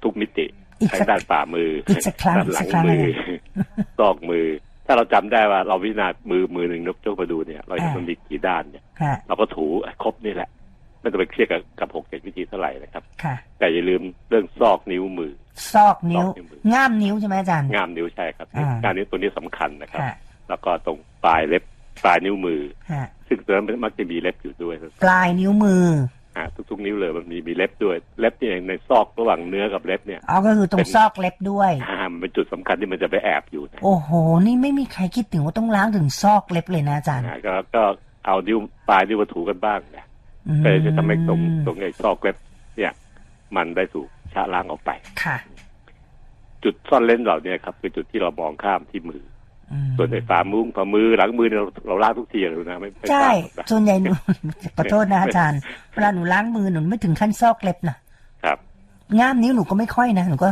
[0.04, 0.46] ทุกมิติ
[0.80, 3.16] อีกสัทั้กงด้านฝ่ามืออีกสักครั้งด้านหลัอีกสักครั้งมือหนึ่ง
[4.00, 4.46] ซอกมือ
[4.86, 9.66] ถ้าเราจำได้ว่าเราวิจารณามือมือหนึ่งนกยกมาดูเนี่ย เราเห็นอ่ามัมันมีกี่ด้านเนี่ยค่ะเราก็ถู
[10.04, 10.50] ครบนี่แหละ
[11.00, 15.34] ไม่ต้องไปเครียดกับกับหกเจ็ดวิธีเท่าไหร่นะครับค่ะแต่อย่าลืมเรื่องซอกนิ้วมือ
[15.74, 20.14] ซอกนิ้วซอกนิ้วมือง่ามนิ้วใช่ไหมอาจารย์ง่ามนิ้วใช่ครับอ่าง่ามนิ้วตัวนี้สำคัญนะครับค่ะ
[20.50, 21.64] แล้วก็ตรงปลายเล็บ
[22.04, 22.62] ปลายนิ้วมือ
[22.92, 25.86] ค่ะซึ่งตัวนั้นมักจะมีเล็บอยู่ด้วยปลายนิ้วมือ
[26.36, 34.10] อ่าทุกๆนิ้วเลยมันมีมีเล็บด้วย เล็บเนี่ยในซอกระหว่างเนื้อกับเล็บเนี่ยเอาก็คือตรเป็งนซอกเล็บด้วยอ่ามันเป็นจุดสำคัญที่มันจะไปแอบอยู่นะโอ้โห
[34.46, 37.84] นี่ไม่มีใครคิดถึงว่าต้องล้างถึงซอกเล็บเลยนะอาจารย์อ่าก็ก็
[38.26, 38.58] เอานิ้ว
[38.90, 40.06] ปลายนิ้วมาถูกันบ้างนะ
[40.48, 42.38] อืมก็จะทำให้ตรงตรงไอ้ซอกเล็บ
[42.78, 42.92] เนี่ย
[43.56, 44.92] มันได้ถูกชะล้างออกไป
[45.24, 45.38] ค่ะ
[46.64, 49.33] จุดซ่อนเล้นเหล่านี้ครับ คือจุดที่เรามองข้ามที่มืออืม
[49.98, 54.12] ส่วนในฝ่ามือฝ่ามือหลังมือเนี่ยเราเราล้างทุกทีเลยนะไม่ไม่ใช่ทราบหรอกนะส่วนใหญ่หนู
[54.76, 55.60] ขอโทษนะอาจารย์
[55.94, 57.98] เวลาหนูล้างมือหนูไม่ถึงขั้นซอกเล็บนะ
[58.44, 58.58] ครับ
[59.20, 60.50] ง่ามนิ้วหนูก็ไม่ค่อยนะหนูก็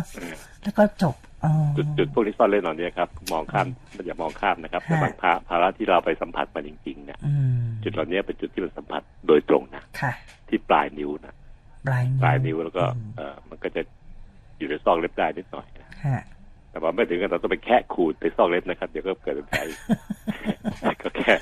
[0.63, 3.67] แล้วก็จบอ๋อจุดจุดพวกที่ซ่อนเล่นเหล่านี้ครับมองข้าม
[4.05, 10.11] อย่ามองข้ามนะครับค่ะแต่บางภาภาระที่เราไปสัมผัสมาจริงๆเนี่ยอืมจุดเหล่านี้เป็นจุดที่มันสัมผัสโดยตรงนะค่ะ
[10.49, 11.33] ที่ปลายนิ้วนะ
[11.87, 12.83] ปลายนิ้วปลายนิ้วแล้วก็
[13.17, 13.81] เออมันก็จะ
[14.57, 16.23] อยู่ในซอกเล็บได้นิดหน่อยนะฮะ
[16.71, 19.79] แต่ว่าไม่ถึงกับเราต้องไปแคะขูดในซอกเล็บนะครับ เดี๋ยวก็เกิดเป็นแผลอีก
[21.03, 21.33] ก็แค่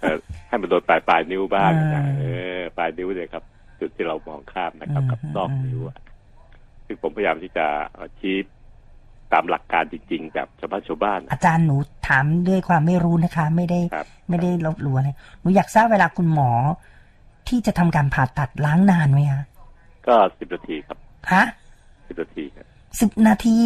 [0.00, 0.16] เอ่อ
[0.48, 2.24] ให้มันโดนปลายปลายนิ้วบ้างนะเอ
[2.58, 3.42] อปลายนิ้วเนี่ยครับ
[3.80, 5.96] จุดที่เรามองข้ามนะครับ กับซอกนิ้วอะ
[6.86, 7.66] ซึ่งผมพยายามที่จะ
[8.20, 8.36] ชี้
[9.32, 11.76] ตามหลักการจริง ๆ แบบชาวบ้านชาวบ้าน อาจารย์หนู
[12.08, 15.10] ถามด้วยความไม่รู้นะคะ ไม่ได้ครับไม่ได้ลบหลู่อะไร
[15.40, 16.50] หนูอยากทราบเวลาคุณหมอ
[17.48, 19.42] ที่จะทำการผ่าตัดล้างนานไหมคะ
[20.06, 20.98] ก็สิบนาทีครับ
[21.32, 21.44] ฮะ
[22.08, 22.66] สิบนาทีครับ
[23.00, 23.58] สิบนาที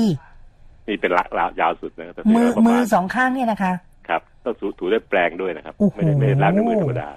[0.89, 3.72] นี่เป็นละละยาวสุดนะครับแต่มือประมืมาอณสองข้างเนี่ยนะคะ
[4.09, 7.09] ครับต้องถูถูด้วยแปรงด้วยนะครับโอ้โหไม่ได้ไม่ได้ล้างด้วยมือธรรมดา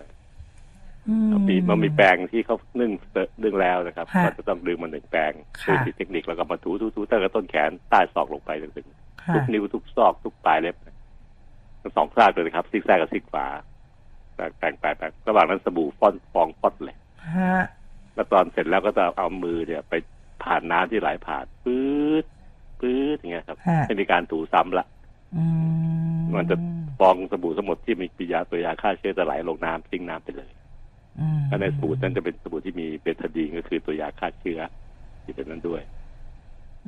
[1.08, 2.92] อืมมีมันมีแปรงที่เขานึ่ง
[3.44, 5.32] นึ่งแล้วนะครับฮะก็จะต้องดึงมันหนึ่งแปรง
[5.64, 8.88] ค่ะด้วยเทคนิคแล้วก็มาถูถูถูตั้งแต่ต้นแขนใต้ศอกลงไปจนถึง
[9.24, 10.76] ค่ะทุกนิ้วทุกซอกทุกปลายเล็บ
[11.82, 13.48] ทั้งสองข้างเลยนะครับซิกแซกกับซิกขวา
[14.36, 16.96] แปรงแปรงแปรงแปรงระหว่างนั้นสบู่ฟอนฟองฟอดเลย
[17.36, 17.64] ฮะ
[18.16, 19.94] แล้วตอนเสร็จแล้วก็จะเอามือเนี่ย ไป
[20.44, 21.86] ผ่านน้ำที่ไหลผ่านปื๊
[22.24, 22.26] ด
[22.80, 24.86] ปื๊ดอย่างเงี้ยครับฮะไม่มีการถูซ้ำละ
[25.36, 25.46] อื
[26.18, 26.56] มมันจะ
[27.00, 30.52] ฟองสบู่ทั้งหมดที่มีปิยาตัวยาฆ่าเชื้อจะไหลลงน้ำทิ้งน้ำไปเลย
[31.20, 34.60] อืมและในสบู่นั้นจะเป็นสบู่ที่มีเบทาดีนก็คือตัวยาฆ่าเชื้อ
[35.24, 35.82] ที่เป็นนั้นด้วย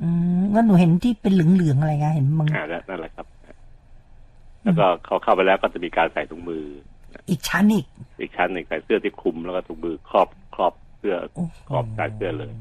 [0.02, 3.26] อืมงั้นหนูเห็นที่เป็นเหลืองๆอะไรเงี้ยเห็นมึงอ่านั่นนั่นแหละครับ
[4.62, 6.64] แล้วก็เขาเข้าไปแล้วก็จะมีการใส่ถุงมือ
[7.30, 7.86] อีกชั้นอีก
[8.20, 12.52] อีกชั้นหนึ่งใส่เสื้อที่คลุมแล้วก็ถุงมือครอบครอบเสื้อโอ้โหครอบกายเสื้อเลย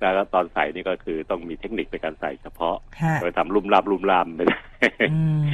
[0.00, 4.58] แล้วตอนใส่นี่ก็คือต้องมีเทคนิคในการใส่เฉพาะฮะไปทำลุ่มล่ามลุ่มล่ามไม่ได้
[5.12, 5.46] อืม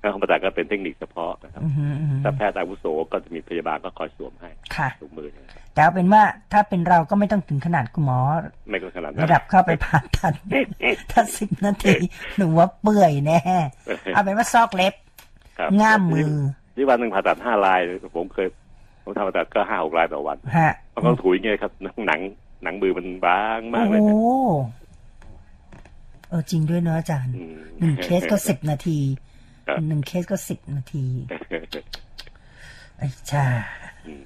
[0.00, 6.22] แล้วธรรมดาก็เป็นเทคนิคเฉพาะนะครับอืมอืมอืมถ้าแพทย์อาวุโสก็จะมีพยาบาลก็คอยสวมให้ค่ะถุงมือนะครับแต่เอาเป็นว่า
[6.52, 8.18] ถ้าเป็นเราก็ไม่ต้องถึงขนาดคุณหมอ
[8.68, 10.34] ไม่ก็ขนาดนั้นระดับเข้าไปผ่าตัด
[11.12, 11.96] ถ้าสิบนาที
[12.36, 13.40] หนูว่าเปื่อยแน่
[14.14, 14.94] เอาเป็นว่าซอกเล็บ
[15.58, 16.34] ครับง่ามมือ
[16.76, 17.80] ที่วันหนึ่งผ่าตัดห้าลาย
[18.16, 18.48] ผมเคย
[19.04, 21.72] ผมทำผ่าตัดก็ห้าหกลายต่อวันฮะมันก็ถุยไงครับ
[22.06, 22.20] หนัง
[22.64, 24.14] หนังมือมันบางมากโอ้เลยโหนะ
[26.28, 28.98] เออจริงด้วยเนอะอาจารย์อืมหนึ่งเคสก็สิบนาที
[29.66, 31.06] ครับหนึ่งเคสก็สิบนาที
[32.98, 33.44] ไอ้จ้า
[34.06, 34.22] อืม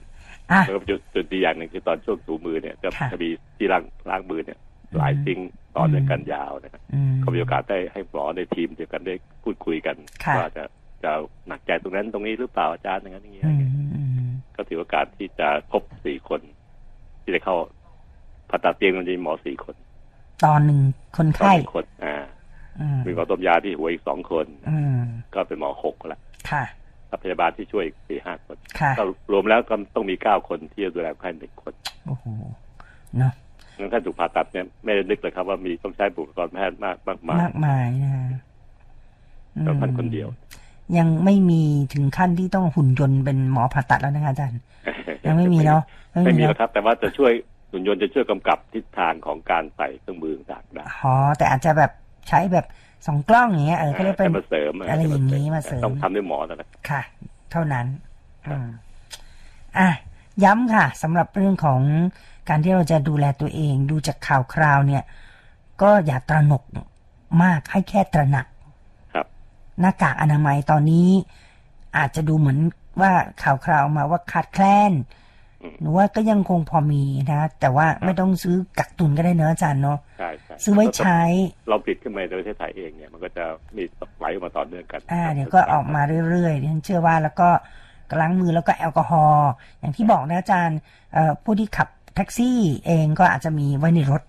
[0.53, 4.59] อะแล้วก็จุดจุดดีอย่างหนึ่งคือตอนช่วงถูมือเนี่ยจะค่ะจะมีที่ล้างล้างมือเนี่ย
[4.97, 10.65] หลายซิงค์ต่อเนื่องกันยาวนะครับอืมก็มีโอกาสได้ให้หมอในทีมเดียวกันได้พูดคุยกันค่ะว่าจะ
[11.05, 11.13] จะ
[11.49, 16.41] หนักใจตรงนั้นตรงนี้หรือเปล่าอาจารย์อย่างนั้นอย่างนี้อืมอืมอืมก็ถือโอกาสที่จะพบสี่คน
[17.23, 17.57] ที่ได้เข้า
[18.51, 19.75] ผ่าตัดเตียงมันจะมีหมอสี่คน
[20.45, 20.81] ตอนหนึ่ง
[21.17, 22.17] คนต่อไข้หนึ่งคน อ่า
[22.81, 24.99] อืมมีหมอต้มยาที่หัวอีกสองคนอืม
[25.35, 26.21] ก็เป็นหมอหกละ
[26.51, 26.65] ค่ะ
[27.09, 31.73] ถ้าพยาบาลที่ช่วยอีกสี่ห้าคนค่ะก็รวมแล้วก็ต้องมีเก้าคนที่จะดูแลคนไข้หนึ่งคน
[32.07, 32.27] โอ้โห
[33.19, 33.33] เนาะ
[33.79, 38.27] งั้นท่านถูกผ่าตัดเนี่ยไม่ได้นึกเลยครับว่ามีต้องใช้บุคลากรแพทย์มากมากมายมากมายนะฮะ
[39.57, 40.29] อืมแล้วท่านคนเดียว
[40.99, 44.61] ยังไม่มีถึงขั้นที่ต้องหุ่นยนต์เป็นหมอผ่าตัดแล้วนะคะอาจารย์
[45.27, 45.83] ยังไม่มีเนาะ
[46.25, 47.33] ไม่มีเนแล้อะวครับ แต่ว่าจะช่วย
[47.71, 51.93] หุ่นยนต์จะช่วยกำกับทิศทางของการใส่เครื่องมือต่างๆได้อ๋อแต่อาจจะแบบ
[52.29, 52.67] ใช้แบบ
[53.07, 57.03] สองกล้องอย่างเงี้ยเออก็เรียกเป็นให้มาเสริมอะไรอย่างนี้มาเสริมต้องทำด้วยหมอนั่นแหละค่ะ
[57.51, 57.87] เท่านั้น
[58.47, 58.69] อืม
[59.79, 59.89] อะ
[60.45, 61.81] ย้ำค่ะสำหรับเรื่องของ
[62.49, 65.03] การที่เราจะดูแลตัวเอง ดูจากข่าวคราวเนี่ย
[65.83, 66.63] ก็อย่าตระหนก
[67.43, 68.47] มากให้แค่ตระหนัก
[69.15, 69.27] ครับ
[69.81, 71.09] หน้ากากอนามัยตอนนี้
[71.97, 72.59] อาจจะดูเหมือน
[73.01, 73.13] ว่า
[73.43, 75.27] ข่าวคราวมาว่าขาดแคลนอืม
[75.81, 81.21] หนูว่าก็ยังคงพอมีนะ แต่ว่าไม่ต้องซื้อกักตุนก็ได้เนอะอาจารย์เนาะใช่ใช่ซื้อไว้ใช้
[81.69, 83.45] เราผลิตขึ้นมาในประเทศไทยเองเนี่ยมันก็จะ
[83.77, 83.83] มี
[84.19, 87.49] ไหลออกมาต่อเนื่องกัน อ่าเดี๋ยวก็ออกมาเรื่อยๆดิฉันเชื่อว่าแล้วก็
[88.21, 90.79] ล้างมือแล้วก็แอลกอฮอล์อย่างที่บอกนะอาจารย์
[91.13, 94.23] เอ่อผู้ที่ขับแท็กซี่เองก็อาจจะมีไว้ในรถ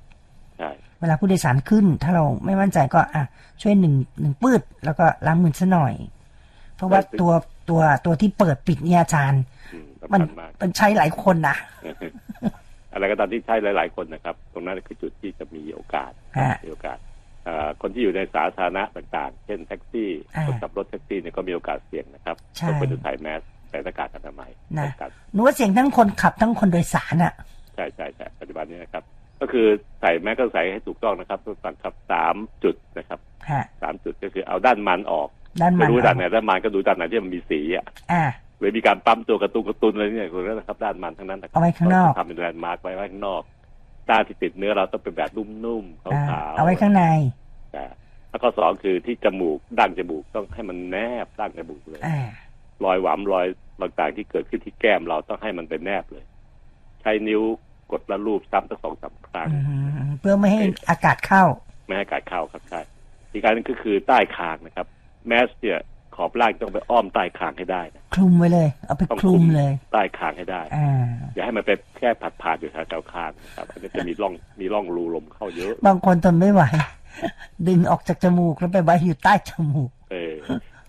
[0.57, 0.69] ใช่
[0.99, 3.23] เวลาผู้โดยสารขึ้น ถ้าเราไม่มั่นใจก็อะ
[3.61, 5.93] ช่วยหนึ่งหนึ่งปืดแล้วก็ล้างมือซะหน่อย
[6.75, 7.31] เพราะว่าตัว
[7.69, 9.41] ตัวตัวที่เปิดปิดเนี่ยอาจารย์
[9.73, 9.79] อื
[10.11, 11.55] มสำมันคัญมากมันใช้หลายคนนะ
[12.93, 16.97] อะไรก็ตามที่ใช้หลาย ๆ คนนะครับ ตรงนั้นคือจุดที่จะมีโอกาสฮะมีโอกาส
[17.45, 27.33] เอ่อคนที่อยู่ในสาธารณะต่างๆ เช่นแท็กซี่อ่าคนขับรถแท็กซี่เนี่ยก็มีโอกาสเสี่ยงนะครับใช่ต้องเป็นใส่แมสใส่หน้ากากอนามัยนะป้องกันหนูว่าเสียงทั้งคนขับทั้งคนโดยสารอะ
[27.75, 29.03] ใช่ใช่ใช่ปัจจุบันนี้นะครับ
[29.41, 29.67] ก็คือ
[30.01, 35.29] ใส่แมสก็ใส่ให้ถูกต้องนะครับทุกท่านครับสามจุดนะครับฮะสามจุดก็คือเอาด้านมันออก
[35.61, 37.85] ด้านมัไม่นรู้อด้าอนกไหนด้านมันก็ดูด้านไหนที่มันมีสีอะ
[38.59, 43.41] อ่าหรือมีการปั๊มตัวกระตุนกระตุนอะไรเนี่ยคนนั้นนะครับ ด้านมันทั้งนั้นนะครัเอาไว้ข้างนอกทำเป็นแลนด์มาร์กไว้ไว้ข้างนอก
[44.09, 47.03] ด้านที่ติดเนื้อเราต้องเป็นแบบนุ่มๆอ่าขาวๆเอาไว้ข้างใน
[47.75, 47.91] อ่า
[48.29, 52.19] แล้วก็สองคือที่จมูกดั้งจมูกต้องให้มันแนบดั้งจมูกเลยอ่า
[52.85, 53.45] รอยหวามรอย
[53.81, 56.25] ต่างๆที่เกิดขึ้นที่แก้มเราต้องให้มันเป็นแนบเลย
[57.01, 57.41] ใช้นิ้ว
[57.91, 59.59] กดแล้วรูปซ้ำตั้งสองสามครั้งอื
[60.07, 61.43] มเพื่อไม่ให้อากาศเข้า
[61.85, 62.81] ไม่ให้อากาศเข้าครับใช่
[63.31, 64.87] อีกการหนึงก็คือใต้คางนะครับ
[65.27, 65.79] แมสเนี่ย
[66.19, 76.61] ขอบล่างต้องไปอ้อมใต้คางให้ได้นะคลุมไว้เลย เอาไปต้องคลุมเลยใต้คางให้ได้อ่าอย่าให้มันไปแค่ผัดผ่านอยู่แถวๆคางนะครับอันนี้จะมีร่องมีร่องรูลมเข้าเยอะ บางคนทนไม่ไหว
[77.67, 80.35] ดึงออกจากจมูกแล้วไปไว้อยู่ใต้จมูก เออ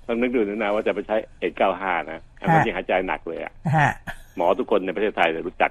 [0.07, 3.91] ต้องนึกดูนะว่าจะไปใช้เอ็นเก้าห้านะอันนั้นยังหายใจหนักเลยอะนะฮะ
[4.37, 5.71] หมอทุกคนในประเทศไทยเนี่ยรู้จัก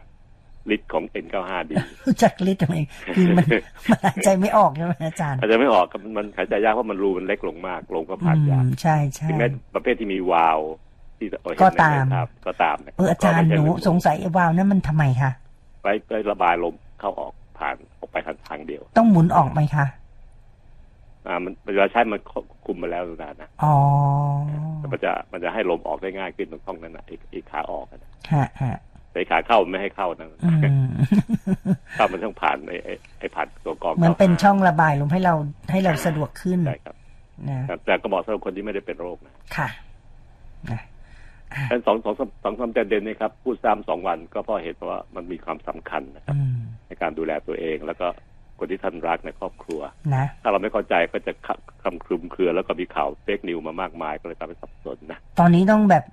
[0.75, 1.75] ฤทธิ์ของ N95 ดี
[2.07, 2.75] รู้จักฤทธิ์ทำไม
[3.15, 3.47] คือมัน
[3.89, 10.59] มันหายใจไม่ออกใช่ไหมอาจารย์อาจจะไม่ออกครับมันหายใจยากเพราะมันรูมันเล็กลงมากลงก็อืผ่านยากมใช่ใช่ถึงแม้ประเภทที่มีวาล์ว
[11.17, 15.31] ที่เราเห็นก็ในตามภาพก็ตามนะเอออาจารย์ก็หไม่นูใช่สงสัยไอ้วาล์วนั้นมันทำไมคะ
[15.81, 19.85] ไว้ไว้ระบายลมเข้าออกผ่านออกไปทางทางเดียว ต้องหมุนออกไหมคะ
[21.27, 23.75] อ่ามันเวลาใช้มันควบคุมมาแล้วนานนะอ๋อ
[24.77, 30.49] แต่มันจะมันจะให้ลมออกได้ง่ายขึ้นตรงช่องนั้นนะไอ้ไอ้ขาออกอะนะฮะฮะแต่ ไอ้ขาเข้าไม่ให้เข้านะอื
[30.85, 30.87] ม
[31.95, 35.33] เข้ามันต้องผ่านไอ้ไอ้ไอ้ผ่านตัวกรองเหมือนเป็นข้าช่องระบายลมให้เรา
[35.71, 36.95] ให้เราสะดวกขึ้นใช่ครับ
[37.49, 39.69] นะแต่ก็เหมาะสำหรับคนที่ไม่ได้เป็นโรคนะค่ะ
[40.71, 40.81] นะ
[41.53, 48.07] ดังนั้นสองสองสองสองสามประเด็นนี้ครับพูดซ้ำสองวันก็เพราะเหตุว่ามันมีความสำคัญนะครับอืมในการดูแลตัวเองแล้วก็
[48.59, 49.81] คนที่ท่านรักในครอบครัว
[50.15, 51.49] นะถ้าเราไม่เข้าใจก็จะค
[51.83, 56.03] คำคลุมเครือ แล้วก็มีข่าวเฟกนิวมามากมายก็เลยทำให้สับสนนะ ตอนนี้ต้องแบบ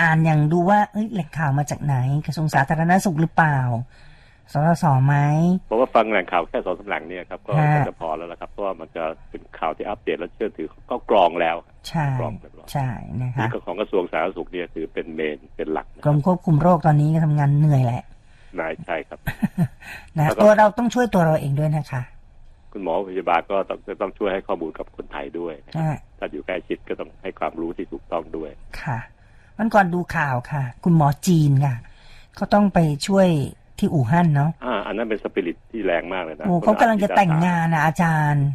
[0.00, 3.58] อ่านอย่างดูว่าเอ้ยแหล่งข่าวมาจากไหน กระทรวงสาธารณสุขหรือเปล่า
[4.52, 5.16] สสสไหม
[5.66, 11.56] เพราะว่าฟังแหล่งข่าวแค่สองสามแหล่งเนี่ยครับก็ฮะก็จะพอแล้วละครับเพราะว่ามันจะเป็นข่าวที่อัปเดตและเชื่อถือก็กรองแล้ว
[11.88, 12.88] ใช่กรองเรียบร้อยใช่
[13.22, 18.02] นะคะนี่ก็ของกระทรวงสาธารณสุขเนี่ยถือเป็นเมนเป็นหลักนะกรมควบคุมโรคตอนนี้ก็ทำงานเหนื่อยแหละ
[18.60, 19.18] นายใช่ครับ
[20.18, 22.02] นะแล้วก็ตัวเราต้องช่วยตัวเราเองด้วยนะคะ
[22.72, 28.50] คุณหมอพยาบาลก็ต้องจะต้องช่วยให้ข้อมูลกับคนไทยด้วยนะครับอ่าถ้าอยู่ใกล้ชิดก็ต้องให้ความรู้ที่ถูกต้องด้วย
[28.82, 28.98] ค่ะ
[29.56, 31.74] วันก่อนดูข่าวค่ะ คุณหมอจีนค่ะ
[32.36, 33.28] เขาต้องไปช่วย
[33.78, 38.46] ที่อู่ฮั่นเนาะอ่าอันนั้นเป็นสปิริตที่แรงมากเลยนะโอ้เขากำลังจะแต่งงานนะอาจารย์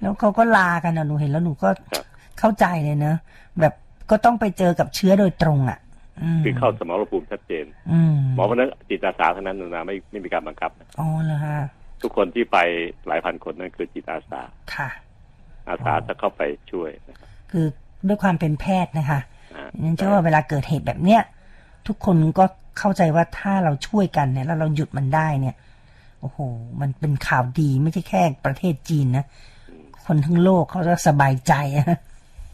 [0.00, 2.04] แล้วเขาก็ลากันนะหนูเห็นแล้วหนูก็ครับ
[2.38, 3.16] เข้าใจเลยเนอะ
[3.60, 3.74] แบบ
[4.10, 5.78] ก็ต้องไปเจอกับเชื้อโดยตรงอะ
[6.22, 11.56] อืมคือเข้าสมรภูมิชัดเจนอืมหมอคนนั้นจิตอาสาเท่านั้นนะไม่ไม่มีการบังคับนะอ๋อเหรอฮะ
[12.02, 12.58] ทุกคนที่ไป
[13.06, 14.40] หลายพันคนนั่นคือจิตอาสา
[14.74, 14.88] ค่ะ
[15.68, 16.42] อาสาจะเข้าไป
[16.72, 17.66] ช่วยนะครับคือ
[18.08, 19.31] ด้วยความเป็นแพทย์นะคะอ่านั่น
[19.96, 21.22] เชื่อว่าเวลาเกิดเหตุแบบเนี้ย
[21.86, 22.44] ทุกคนก็
[22.78, 25.56] เข้าใจว่าถ้าเราช่วยกันเนี่ยแล้วเราหยุดมันได้เนี่ย
[26.20, 26.38] โอ้โห
[26.80, 29.24] มันเป็นข่าวดีไม่ใช่แค่ประเทศจีนนะ
[30.06, 31.86] คนทั้งโลกเขาจะสบายใจอะ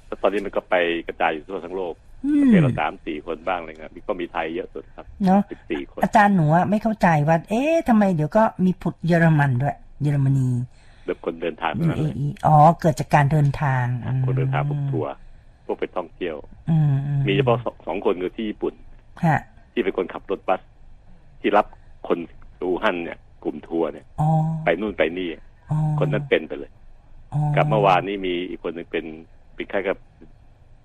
[0.06, 0.74] แล้วตอนนี้มันก็ไป
[1.06, 1.94] กระจายอยู่ทั่วทั้งโลก
[2.24, 10.48] อืประมเทศละสามสี่คนบ้างเลยครับก็มีไทยเยอะสุดครับเนาะสิบสี่คนอาจารย์หนูอะไม่เข้าใจว่า เอ๊ะทำไมเดี๋ยวก็มีผุดเยอรมันด้วย เยอรมนี
[11.06, 15.12] เด็กคนเดินทางเท่านั้นเลย UAE อ๋อเกิดจากการเดินทางอืมคนเดินทางพวกทัวร์
[15.68, 16.36] พวกไปท่องเที่ยว
[16.70, 18.74] อืมอืมีเฉพาะสองสองคนคือที่ญี่ปุ่น
[19.24, 19.38] ฮะ
[19.72, 20.60] ที่เป็นคนขับรถบัส
[21.40, 21.66] ที่รับ
[22.08, 22.18] คน
[22.62, 24.28] อูฮั่นเนี่ยกลุ่มทัวร์เนี่ยอ๋อ
[24.64, 25.28] ไปนู่นไปนี่
[25.70, 26.70] อ๋อคนนั้นเป็นไปเลย
[27.32, 29.04] อ๋อกับเมื่อวานนี้มีอีกคนหนึ่งเป็น
[29.54, 29.98] เป็นแค่กับ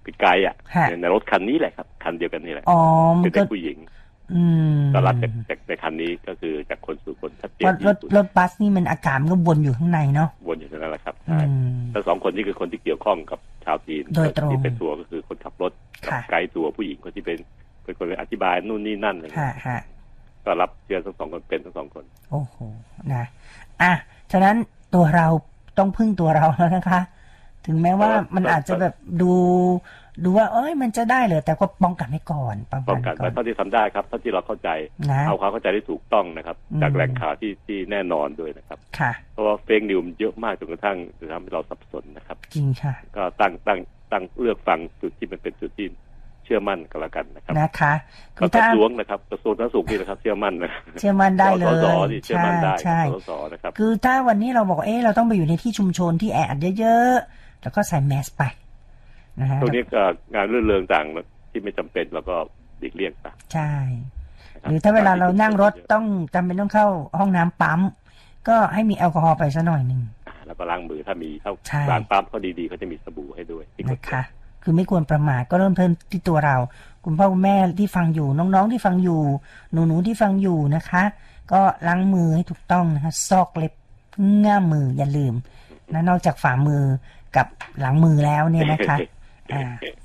[0.04, 2.80] เป็นไกด์อะฮะในรถคันนี้แหละครับ คันเดียวกันนี่แหละอ๋อ
[3.22, 4.03] มัเป็นนก็เด็กผู้หญิงอืม
[4.94, 11.48] ก็รับจากจากในคันนี้ก็คือจากคนสู่คนชัดเจนว่ารถที่สุดรถบัสนี่มันอากาศมันก็วนอยู่ข้างในเนาะวนอยู่ตรงนั้นแหละครับอืใช่ม
[11.92, 15.72] แล้วสองคนนี้คือคนที่เกี่ยวข้องกับชาวจีนโดยตรงที่เป็นทัวร์ก็คือคนขับรถ
[16.06, 17.40] กับค่ะไกด์ทัวร์ผู้หญิงคนที่เป็น
[17.84, 19.82] เป็นคนไปอธิบายนู่นนี่นั่นอะไรฮะเงี้ยฮะ
[20.46, 22.56] ก็รับเชื้อทั้งสองคนเป็นทั้งสองคน โอ้โห
[23.14, 23.26] นะ
[23.82, 23.92] อะ
[24.32, 24.56] ฉะนั้น
[24.94, 25.28] ตัวเรา
[25.78, 27.00] ต้องพึ่งตัวเราแล้วนะคะ
[27.66, 29.32] ถึงแม้ว่าครับมันอาจจะแบบดู
[30.24, 34.70] ดูว่าเอ้ยมันจะได้เลยแต่ก็ป้องกันไว้ก่อนป้องป้กัอนงกันไว้ก่อไว้นเท่าที่ทำได้ครับเท่าที่เราเข้าใจ
[35.12, 43.80] นะเอาความเข้าใจที่ถูกต้องนะครับอืมจากแหล่งข่าวที่ที่แน่นอนด้วยนะครับค่ะเพราะว่าเฟกนิวมันเยอะมากจนกระทั่งจะทำให้เราสับสนนะครับ จริงค่ะ ก็ตั้งตั้ง
[44.12, 45.88] ตั้งเลือกฟังจุดที่มันเป็นจุดที่
[46.46, 47.94] เชื่อมั่นก็แล้วกันนะครับนะคะ
[48.38, 58.63] คืก็อกระถ้าทรวงนะครับกระทรวงสาธารณสุขนี่นะครับเชื่อมั่นนะเชื่อมั่นได้เลสยสที่เชื่อใช่มั่นได้ใช่สสนะครับคือถ้าวันนี้เราบอกเอ๊ะเราต้องไปอยู่ในที่ชุมชนที่แออัดเยอะๆแล้วก็ใส่แมสไปนะฮะ
[59.62, 60.04] ตรงนี้ก็
[60.34, 61.06] งานเรื่องเริงต่าง
[61.52, 62.36] ที่ไม่จำเป็นเราก็
[62.80, 63.74] หลีกเลี่ยงไปใช่
[64.64, 66.88] นะคบหรือถ้าเวลาเรานั่งรถต้องจำเป็นต้องเข้า
[67.20, 67.80] ห้องน้ำปั๊ม
[68.48, 74.24] ก็ให้มีแอลกอฮอล์ไปสักหน่อยหนึ่งอ่าแล้วก็ล้างมือถ้ามีถ้าใช่ร้านปั๊มเขาดีๆเขาจะมีสบู่ให้ด้วยที่กดนะคะ
[74.64, 76.58] คือไม่ควรประมาทก็เริ่มเทิมที่ตัวเรา
[77.06, 79.22] คุณพ่อคุณแม่ที่ฟังอยู่น้องๆที่ฟังอยู่
[79.72, 81.04] หนูๆที่ฟังอยู่นะคะ
[81.52, 83.74] ก็ล้างมือให้ถูกต้องนะคะซอกเล็บ
[84.46, 85.34] ง่ามมืออย่าลืม
[85.94, 86.84] นะนอกจากฝ่ามือ
[87.36, 87.48] กับ
[87.80, 89.10] หลังมือแล้วเนี่ยนะคะอ่า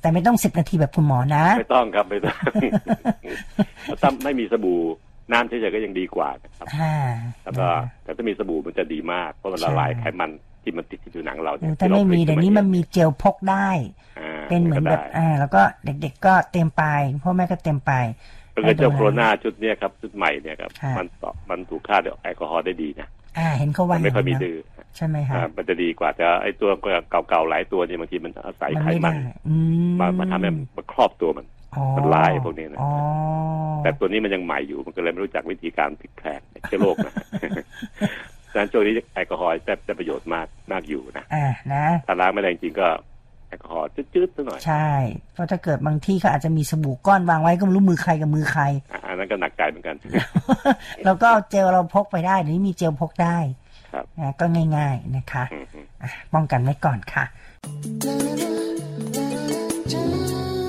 [0.01, 2.37] แต่ไม่ต้องสิบนาทีแบบคุณหมอนะ ไม่ต้องครับไม่ต้อง
[4.03, 4.81] ถ้าไม่มีสบู่
[5.33, 6.95] น้ำเฉยๆก็ยังดีกว่านะครับอ่า
[7.45, 7.67] แล้วก็
[8.05, 10.31] แต่ถ้ามีสบู่มันจะดีมากเพราะมันละลายไขมัน
[10.63, 13.69] ที่มันติดที่ผิวหนังเราเอเนี่ยอถ้าไม่มีที่เดี๋ยวรานี้มันผลิตมีเจลพกได้
[14.19, 16.85] อ่าเป็นเหมือนแบบก็ได้อ่า แล้วก็เด็ก ๆ ก็เต็มไป
[17.23, 17.93] พ่อแม่ก็เต็มไป
[18.55, 23.09] ก็คือเจ้าโคโรนาชุดเนี้ยครับชุดใหม่เนี่ยครับค่ะมันต่อมันถูกฆ่าด้วยแอลกอฮอล์ได้ดีนะ
[23.39, 24.59] อ่า เห็นเขาว่ามันไม่ค่อยมีางนั้นดื้อ
[24.99, 26.71] ใช่ไหมคะอ่ามันจะดีกว่าแต่ไอ้ตัว
[27.11, 29.57] เก่าๆหลายตัวเนี่ยบางทีมันอาศัยมันไขไม่มัได้นอื
[29.91, 31.47] มมามาทำให้มันครอบตัวมัน
[31.77, 32.91] อ๋อมันลายพวกนี้นะอ๋อ
[33.83, 37.13] แต่ตัวนี้มันยังใหม่อยู่มันก็เลยไม่รู้จักวิธีการพลิกแพลงเชื้อโรคนะ
[38.53, 42.89] ดังนั้นช่วงนี้แอลกอฮอล์ได้ได้ประโยชน์มากมากอยู่นะอ่านะถ้าล้างไม่ได้จริงๆก็
[43.49, 44.91] แอลกอฮอล์จืดๆสักหน่อย ใช่
[45.33, 49.97] เพราะถ้าเกิดบางที่เขาอาจจะมีสบู่ก้อนวางไว้ก็ไม่รู้มือใครกับมือใครอะอันนั้นก็หนักใจเหมือนกัน
[51.05, 53.68] แล้วก็เอาเจลเราพกไปได้เดี๋ยวนี้มีเจลพกได้ครับ
[54.21, 54.45] นะก็
[54.77, 57.25] ง่าย ๆนะคะอืมอืมอะป้องกันไว้ก่อนค่ะ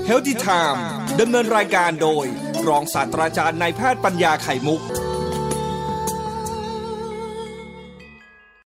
[0.10, 0.80] Healthy Time
[1.20, 2.26] ดำเนินรายการโดย
[2.68, 4.82] รองศาสตราจารย์นายแพทย์ปัญญาไข่มุก